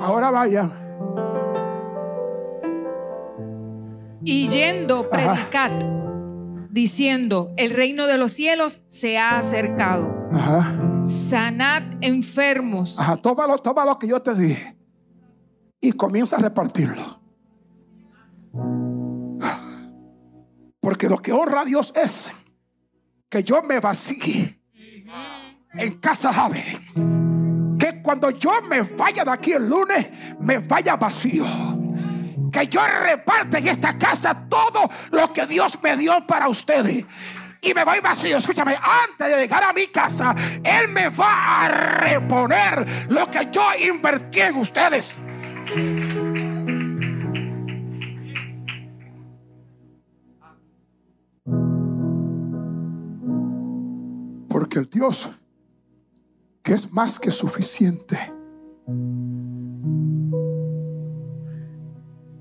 ahora 0.01 0.31
vayan. 0.31 0.73
Y 4.23 4.49
yendo, 4.49 5.09
predicad, 5.09 5.73
diciendo, 6.71 7.53
el 7.57 7.71
reino 7.71 8.07
de 8.07 8.17
los 8.17 8.33
cielos 8.33 8.81
se 8.89 9.19
ha 9.19 9.37
acercado. 9.39 10.29
Sanad 11.05 11.83
enfermos. 12.01 12.99
Ajá, 12.99 13.17
toma 13.17 13.47
toma 13.59 13.85
lo 13.85 13.99
que 13.99 14.09
yo 14.09 14.21
te 14.21 14.35
dije 14.35 14.80
y 15.81 15.93
comienza 15.93 16.37
a 16.37 16.41
repartirlo. 16.41 17.21
Porque 20.81 21.09
lo 21.09 21.19
que 21.19 21.33
honra 21.33 21.63
a 21.63 21.65
Dios 21.65 21.93
es 21.97 22.33
que 23.29 23.45
yo 23.45 23.63
me 23.63 23.81
vacíe 23.81 24.61
en 25.75 25.99
casa 26.01 26.33
Jave. 26.33 26.65
Que 27.79 28.03
cuando 28.03 28.31
yo 28.31 28.53
me 28.69 28.83
vaya 28.83 29.25
de 29.25 29.31
aquí 29.31 29.53
el 29.53 29.69
lunes, 29.69 30.07
me 30.41 30.59
vaya 30.59 30.97
vacío. 30.97 31.45
Que 32.53 32.67
yo 32.67 32.81
reparte 33.05 33.59
en 33.59 33.69
esta 33.69 33.97
casa 33.97 34.47
todo 34.49 34.91
lo 35.13 35.33
que 35.33 35.47
Dios 35.47 35.79
me 35.83 35.97
dio 35.97 36.27
para 36.27 36.49
ustedes 36.49 37.07
y 37.63 37.75
me 37.75 37.85
voy 37.85 38.01
vacío. 38.01 38.39
Escúchame, 38.39 38.77
antes 38.77 39.29
de 39.29 39.37
llegar 39.37 39.63
a 39.63 39.73
mi 39.73 39.87
casa, 39.89 40.35
Él 40.65 40.89
me 40.89 41.09
va 41.11 41.65
a 41.65 41.69
reponer 41.69 42.87
lo 43.11 43.31
que 43.31 43.49
yo 43.53 43.63
invertí 43.87 44.41
en 44.41 44.57
ustedes. 44.57 45.23
Porque 54.49 54.79
el 54.81 54.91
Dios 54.91 55.31
que 56.63 56.73
es 56.75 56.93
más 56.93 57.19
que 57.19 57.31
suficiente 57.31 58.19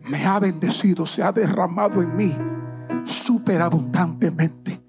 me 0.09 0.25
ha 0.25 0.39
bendecido, 0.39 1.05
se 1.05 1.21
ha 1.23 1.31
derramado 1.31 2.01
en 2.01 2.15
mí 2.15 2.35
superabundantemente. 3.05 4.81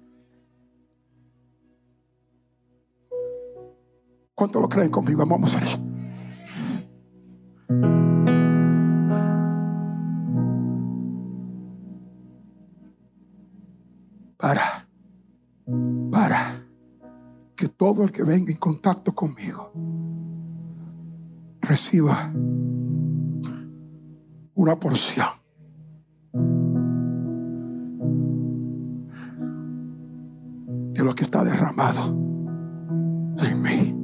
¿Cuánto 4.33 4.59
lo 4.59 4.67
creen 4.67 4.89
conmigo? 4.89 5.23
Vamos 5.25 5.55
a 5.55 5.59
ver. 5.59 5.90
todo 17.81 18.03
el 18.03 18.11
que 18.11 18.21
venga 18.21 18.51
en 18.51 18.59
contacto 18.59 19.15
conmigo 19.15 19.71
reciba 21.61 22.31
una 24.53 24.79
porción. 24.79 25.25
De 30.91 31.03
lo 31.03 31.15
que 31.15 31.23
está 31.23 31.43
derramado 31.43 32.09
en 33.39 33.61
mí. 33.63 33.95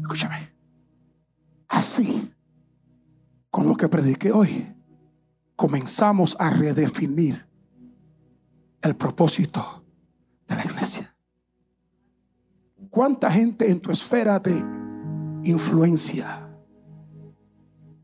Escúchame. 0.00 0.50
Así, 1.68 2.32
con 3.50 3.68
lo 3.68 3.76
que 3.76 3.88
prediqué 3.88 4.32
hoy 4.32 4.75
comenzamos 5.56 6.36
a 6.38 6.50
redefinir 6.50 7.46
el 8.82 8.94
propósito 8.94 9.84
de 10.46 10.54
la 10.54 10.64
iglesia. 10.64 11.16
¿Cuánta 12.90 13.30
gente 13.30 13.70
en 13.70 13.80
tu 13.80 13.90
esfera 13.90 14.38
de 14.38 14.54
influencia 15.44 16.48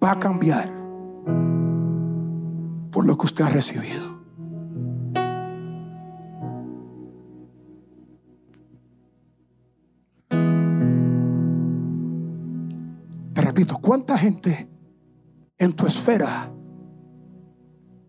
va 0.02 0.12
a 0.12 0.18
cambiar 0.18 0.68
por 2.90 3.06
lo 3.06 3.16
que 3.16 3.26
usted 3.26 3.44
ha 3.44 3.50
recibido? 3.50 4.20
Te 13.34 13.40
repito, 13.40 13.78
¿cuánta 13.78 14.18
gente 14.18 14.68
en 15.58 15.72
tu 15.74 15.86
esfera 15.86 16.52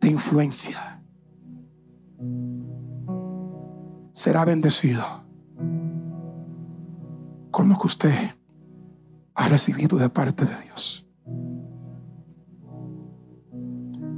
de 0.04 0.12
influencia. 0.12 1.02
Será 4.12 4.44
bendecido. 4.44 5.04
Con 7.52 7.70
lo 7.70 7.78
que 7.78 7.88
usted 7.88 8.36
ha 9.34 9.48
recibido 9.48 9.98
de 9.98 10.10
parte 10.10 10.44
de 10.46 10.56
Dios. 10.64 11.08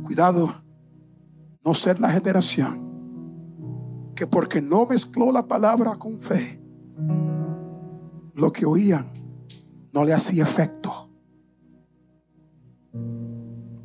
Cuidado, 0.03 0.49
no 1.63 1.73
ser 1.75 1.99
la 1.99 2.09
generación 2.09 2.83
que 4.15 4.25
porque 4.25 4.61
no 4.61 4.87
mezcló 4.87 5.31
la 5.31 5.47
palabra 5.47 5.97
con 5.97 6.17
fe, 6.17 6.61
lo 8.33 8.51
que 8.51 8.65
oían 8.65 9.05
no 9.93 10.03
le 10.03 10.13
hacía 10.13 10.43
efecto. 10.43 11.11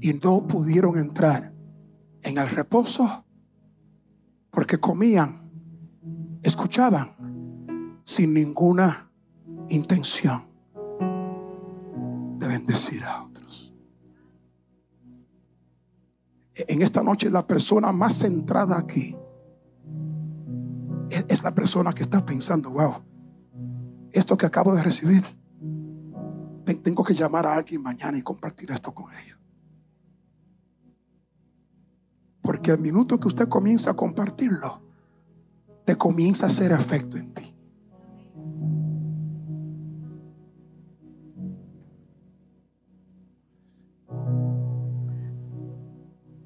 Y 0.01 0.15
no 0.15 0.47
pudieron 0.47 0.97
entrar 0.97 1.50
en 2.23 2.39
el 2.39 2.49
reposo 2.49 3.25
porque 4.51 4.79
comían 4.79 5.41
escuchaban 6.43 8.01
sin 8.05 8.35
ninguna 8.35 9.11
intención 9.68 10.43
de 12.39 12.49
bendecir 12.49 13.05
a 13.05 13.25
otros. 13.25 13.75
En 16.55 16.83
esta 16.83 17.03
noche 17.03 17.31
la 17.31 17.47
persona 17.47 17.93
más 17.93 18.18
centrada 18.18 18.79
aquí 18.79 19.16
es, 21.11 21.43
la 21.43 21.55
persona 21.55 21.93
que 21.93 22.03
está 22.03 22.25
pensando, 22.25 22.71
wow, 22.71 22.95
esto 24.12 24.37
que 24.37 24.47
acabo 24.47 24.75
de 24.75 24.83
recibir, 24.83 25.25
tengo 26.83 27.03
que 27.03 27.14
llamar 27.14 27.47
a 27.47 27.55
alguien 27.55 27.83
mañana 27.83 28.16
y 28.16 28.23
compartir 28.23 28.71
esto 28.71 28.95
con 28.95 29.07
ellos. 29.12 29.39
Porque 32.43 32.70
el 32.70 32.78
minuto 32.78 33.18
que 33.20 33.28
usted 33.28 33.49
comienza 33.49 33.91
a 33.91 33.95
compartirlo, 33.95 34.91
comienza 35.97 36.47
a 36.47 36.49
hacer 36.49 36.72
efecto 36.72 37.16
en 37.16 37.34
ti. 37.34 37.55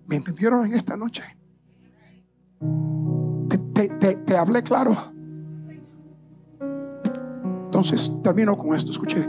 ¿Me 0.06 0.16
entendieron 0.16 0.64
en 0.66 0.74
esta 0.74 0.96
noche? 0.96 1.22
Te, 3.74 4.36
hablé 4.36 4.62
claro. 4.62 4.94
Entonces, 7.64 8.20
termino 8.22 8.56
con 8.56 8.74
esto. 8.74 8.92
Escuché. 8.92 9.28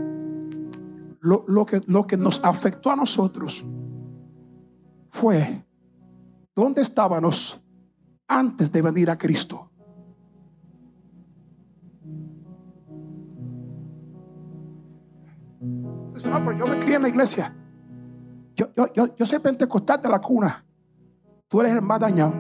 Lo, 1.22 1.44
lo, 1.48 1.66
que, 1.66 1.82
lo 1.88 2.06
que 2.06 2.18
nos 2.18 2.44
afectó 2.44 2.92
a 2.92 2.96
nosotros 2.96 3.66
fue 5.08 5.65
dónde 6.56 6.82
estábamos 6.82 7.62
antes 8.28 8.72
de 8.72 8.82
venir 8.82 9.10
a 9.10 9.18
Cristo. 9.18 9.70
pero 16.24 16.54
yo 16.54 16.68
me 16.68 16.80
crié 16.80 16.96
en 16.96 17.02
la 17.04 17.10
iglesia. 17.10 17.54
Yo, 18.56 18.70
yo, 18.76 18.92
yo, 18.94 19.16
yo 19.16 19.26
soy 19.26 19.40
pentecostal 19.40 20.02
de 20.02 20.10
la 20.10 20.20
cuna. 20.22 20.66
Tú 21.48 21.60
eres 21.62 21.74
el 21.74 21.82
más 21.82 22.00
dañado. 22.00 22.34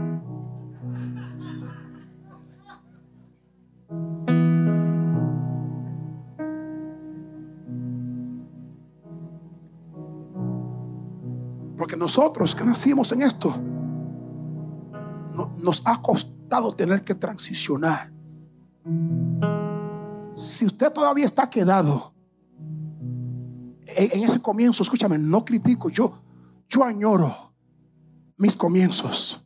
Porque 11.78 11.98
nosotros 11.98 12.56
que 12.56 12.64
nacimos 12.64 13.12
en 13.12 13.22
esto, 13.22 13.54
nos 15.66 15.82
ha 15.86 16.02
costado 16.02 16.72
tener 16.74 17.04
que 17.04 17.16
transicionar. 17.16 18.14
Si 20.34 20.66
usted 20.66 20.92
todavía 20.94 21.26
está 21.26 21.50
quedado 21.50 22.14
en 23.88 24.24
ese 24.24 24.40
comienzo, 24.42 24.84
escúchame, 24.84 25.18
no 25.18 25.44
critico, 25.44 25.90
yo, 25.90 26.14
yo 26.70 26.84
añoro 26.84 27.34
mis 28.38 28.56
comienzos. 28.56 29.44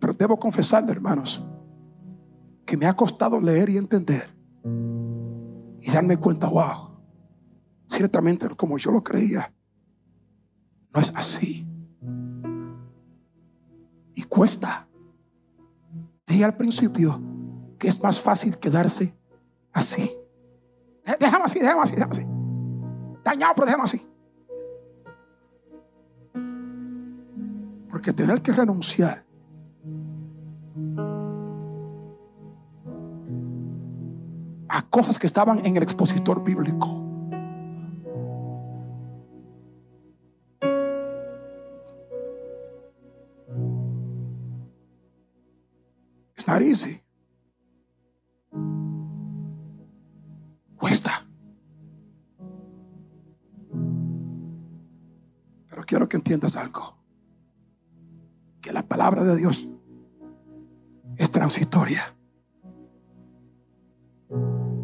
Pero 0.00 0.12
debo 0.18 0.38
confesarle, 0.38 0.92
hermanos, 0.92 1.44
que 2.64 2.76
me 2.76 2.86
ha 2.86 2.96
costado 2.96 3.40
leer 3.40 3.68
y 3.70 3.76
entender 3.76 4.28
y 5.80 5.90
darme 5.92 6.16
cuenta, 6.16 6.48
wow, 6.48 6.98
ciertamente 7.88 8.48
como 8.56 8.78
yo 8.78 8.90
lo 8.90 9.02
creía, 9.04 9.52
no 10.94 11.00
es 11.00 11.14
así. 11.16 11.66
Y 14.14 14.22
cuesta. 14.24 14.88
Dije 16.26 16.44
al 16.44 16.56
principio 16.56 17.20
que 17.78 17.88
es 17.88 18.02
más 18.02 18.20
fácil 18.20 18.58
quedarse 18.58 19.16
así. 19.72 20.10
Déjame 21.18 21.44
así, 21.44 21.58
déjame 21.58 21.82
así, 21.82 21.94
déjame 21.94 22.10
así. 22.10 22.26
Dañado, 23.24 23.54
pero 23.54 23.66
déjame 23.66 23.84
así. 23.84 24.02
Porque 27.88 28.12
tener 28.12 28.42
que 28.42 28.52
renunciar 28.52 29.24
a 34.68 34.82
cosas 34.90 35.18
que 35.18 35.26
estaban 35.26 35.64
en 35.64 35.76
el 35.76 35.82
expositor 35.82 36.44
bíblico. 36.44 36.97
Quiero 55.88 56.08
que 56.08 56.18
entiendas 56.18 56.56
algo. 56.56 56.96
Que 58.60 58.72
la 58.72 58.82
palabra 58.82 59.24
de 59.24 59.36
Dios 59.36 59.68
es 61.16 61.32
transitoria. 61.32 62.14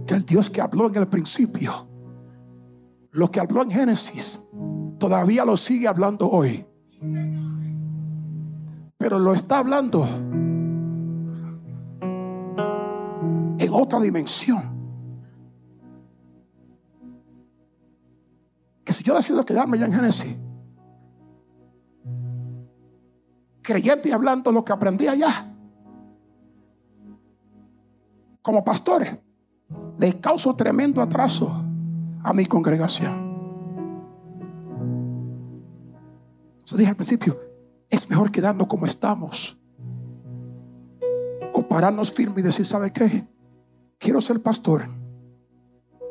Que 0.07 0.15
el 0.15 0.25
Dios 0.25 0.51
que 0.51 0.61
habló 0.63 0.89
en 0.89 0.97
el 0.97 1.07
principio, 1.09 1.73
lo 3.13 3.31
que 3.31 3.39
habló 3.39 3.63
en 3.63 3.71
Génesis, 3.71 4.49
todavía 4.99 5.45
lo 5.45 5.57
sigue 5.57 5.87
hablando 5.87 6.29
hoy. 6.29 6.67
Pero 8.97 9.19
lo 9.19 9.35
está 9.35 9.59
hablando 9.59 10.07
en 13.59 13.71
otra 13.71 14.01
dimensión. 14.01 14.63
Que 18.85 18.93
si 18.93 19.05
yo 19.05 19.15
decido 19.15 19.45
quedarme 19.45 19.79
ya 19.79 19.87
en 19.87 19.93
Génesis, 19.93 20.44
creyendo 23.65 24.07
y 24.07 24.13
hablando 24.13 24.53
lo 24.53 24.65
que 24.65 24.73
aprendí 24.73 25.09
allá. 25.09 25.51
Como 28.43 28.63
pastor, 28.63 29.21
le 29.99 30.21
causo 30.21 30.55
tremendo 30.55 31.01
atraso 31.01 31.65
a 32.23 32.33
mi 32.35 32.45
congregación. 32.45 33.25
Yo 36.67 36.77
dije 36.77 36.91
al 36.91 36.97
principio, 36.97 37.41
es 37.89 38.09
mejor 38.11 38.31
quedarnos 38.31 38.67
como 38.67 38.85
estamos. 38.87 39.59
O 41.55 41.67
pararnos 41.67 42.13
firme 42.13 42.41
y 42.41 42.45
decir, 42.45 42.67
¿sabe 42.67 42.93
qué? 42.93 43.27
Quiero 43.99 44.21
ser 44.21 44.43
pastor 44.43 44.83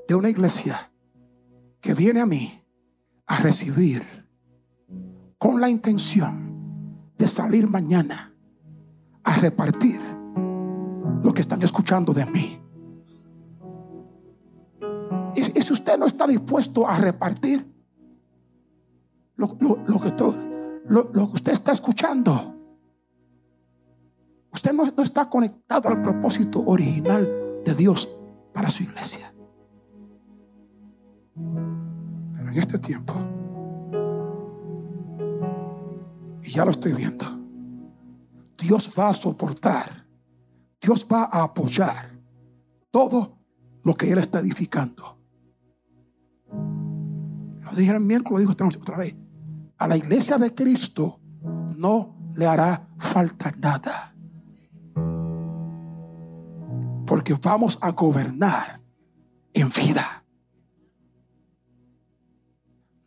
de 0.07 0.15
una 0.15 0.29
iglesia 0.29 0.91
que 1.79 1.93
viene 1.93 2.19
a 2.21 2.25
mí 2.25 2.63
a 3.27 3.37
recibir 3.37 4.01
con 5.37 5.61
la 5.61 5.69
intención 5.69 6.52
de 7.18 7.28
salir 7.28 7.70
mañana 7.70 8.34
a 9.24 9.36
repartir 9.38 9.99
lo 11.24 11.34
que 11.34 11.41
están 11.41 11.61
escuchando 11.61 12.14
de 12.14 12.26
mí. 12.26 12.59
si 15.64 15.74
usted 15.74 15.97
no 15.97 16.05
está 16.05 16.28
dispuesto 16.28 16.88
a 16.88 16.97
repartir 16.97 17.66
lo, 19.36 19.57
que, 19.57 19.66
usted 21.34 21.53
está 21.53 21.72
escuchando, 21.72 22.32
usted 24.51 24.74
no 24.74 25.03
está 25.03 25.30
conectado 25.30 25.89
al 25.89 26.01
propósito 26.01 26.64
original 26.66 27.61
de 27.66 27.76
Dios 27.76 28.09
para 28.53 28.70
su 28.70 28.84
iglesia. 28.84 29.34
Pero 31.34 32.49
en 32.49 32.57
este 32.57 32.78
tiempo, 32.78 33.16
ya 36.53 36.65
lo 36.65 36.71
estoy 36.71 36.93
viendo, 36.93 37.25
Dios 38.57 38.91
va 38.97 39.09
a 39.09 39.13
soportar, 39.13 40.07
Dios 40.79 41.07
va 41.11 41.23
a 41.23 41.43
apoyar 41.43 42.19
todo 42.91 43.39
lo 43.83 43.95
que 43.95 44.11
Él 44.11 44.19
está 44.19 44.39
edificando. 44.39 45.17
Lo 46.49 47.71
dije 47.75 47.91
el 47.91 47.99
miércoles, 48.01 48.31
lo 48.31 48.39
digo 48.39 48.51
esta 48.51 48.65
noche 48.65 48.79
otra 48.79 48.97
vez. 48.97 49.15
A 49.77 49.87
la 49.87 49.97
iglesia 49.97 50.37
de 50.37 50.53
Cristo 50.53 51.19
no 51.75 52.15
le 52.35 52.45
hará 52.45 52.87
falta 52.97 53.51
nada. 53.57 54.13
Porque 57.07 57.33
vamos 57.41 57.79
a 57.81 57.91
gobernar 57.91 58.79
en 59.53 59.69
vida. 59.69 60.23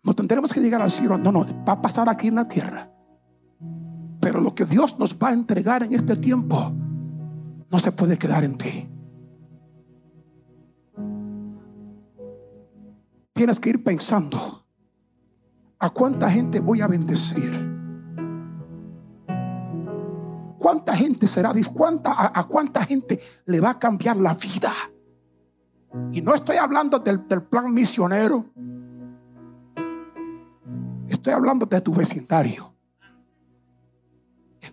No 0.03 0.15
tendremos 0.15 0.53
que 0.53 0.61
llegar 0.61 0.83
al 0.83 0.91
cielo, 0.91 1.17
no, 1.17 1.33
no, 1.33 1.47
va 1.65 1.75
a 1.75 1.83
pasar 1.83 2.09
aquí 2.09 2.29
en 2.29 2.37
la 2.37 2.47
tierra. 2.47 2.96
Pero 4.27 4.41
lo 4.41 4.57
que 4.57 4.65
Dios 4.65 4.99
nos 4.99 5.19
va 5.23 5.29
a 5.29 5.33
entregar 5.33 5.85
en 5.85 5.95
este 5.95 6.17
tiempo 6.17 6.73
no 7.71 7.79
se 7.79 7.93
puede 7.93 8.19
quedar 8.19 8.43
en 8.43 8.59
ti. 8.59 8.89
Tienes 13.33 13.61
que 13.61 13.71
ir 13.71 13.85
pensando 13.85 14.37
a 15.79 15.91
cuánta 15.91 16.29
gente 16.29 16.59
voy 16.59 16.81
a 16.81 16.89
bendecir. 16.89 17.53
¿Cuánta 20.59 20.97
gente 20.97 21.29
será? 21.29 21.53
¿Cuánta, 21.73 22.11
a, 22.11 22.41
a 22.41 22.49
cuánta 22.49 22.85
gente 22.85 23.21
le 23.45 23.61
va 23.61 23.71
a 23.71 23.79
cambiar 23.79 24.17
la 24.17 24.35
vida? 24.35 24.73
Y 26.13 26.21
no 26.21 26.35
estoy 26.35 26.57
hablando 26.57 26.99
del, 26.99 27.29
del 27.29 27.45
plan 27.45 27.73
misionero. 27.73 28.45
Estoy 31.09 31.33
hablando 31.33 31.65
de 31.65 31.81
tu 31.81 31.95
vecindario. 31.95 32.76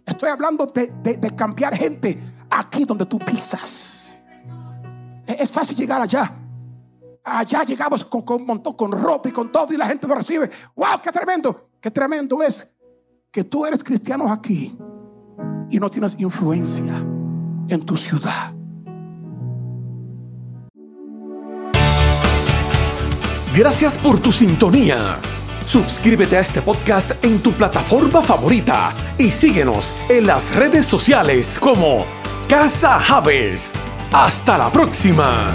Estoy 0.06 0.30
hablando 0.30 0.66
de, 0.66 0.88
de- 1.18 1.36
cambiar 1.36 1.76
gente 1.76 2.18
aquí 2.50 2.86
donde 2.86 3.06
tú 3.06 3.20
pisas. 3.20 4.22
Es 5.26 5.40
es 5.40 5.52
fácil 5.52 5.76
llegar 5.76 6.02
allá. 6.02 6.30
Allá 7.24 7.64
llegamos 7.64 8.04
con, 8.04 8.22
con 8.24 8.42
un 8.42 8.48
montón, 8.48 8.74
con 8.74 8.92
ropa 8.92 9.30
y 9.30 9.32
con 9.32 9.52
todo, 9.52 9.74
y 9.74 9.78
la 9.78 9.86
gente 9.88 10.06
nos 10.08 10.18
recibe. 10.18 10.50
¡Wow! 10.76 11.00
¡Qué 11.02 11.12
tremendo! 11.12 11.70
¡Qué 11.80 11.90
tremendo 11.90 12.44
es 12.44 12.76
que 13.32 13.44
tú 13.46 13.66
eres 13.66 13.84
cristiano 13.84 14.32
aquí 14.32 14.78
y 15.70 15.80
no 15.80 15.90
tienes 15.90 16.20
influencia 16.20 16.94
en 17.70 17.86
tu 17.86 17.96
ciudad! 17.96 18.54
Gracias 23.56 23.98
por 23.98 24.20
tu 24.20 24.32
sintonía. 24.32 25.20
Suscríbete 25.66 26.38
a 26.38 26.40
este 26.42 26.62
podcast 26.62 27.12
en 27.24 27.40
tu 27.40 27.52
plataforma 27.54 28.22
favorita 28.22 28.94
y 29.18 29.32
síguenos 29.32 29.94
en 30.10 30.28
las 30.28 30.54
redes 30.54 30.86
sociales 30.86 31.58
como 31.60 32.06
Casa 32.48 32.98
Harvest. 32.98 33.76
Hasta 34.12 34.58
la 34.58 34.70
próxima. 34.70 35.48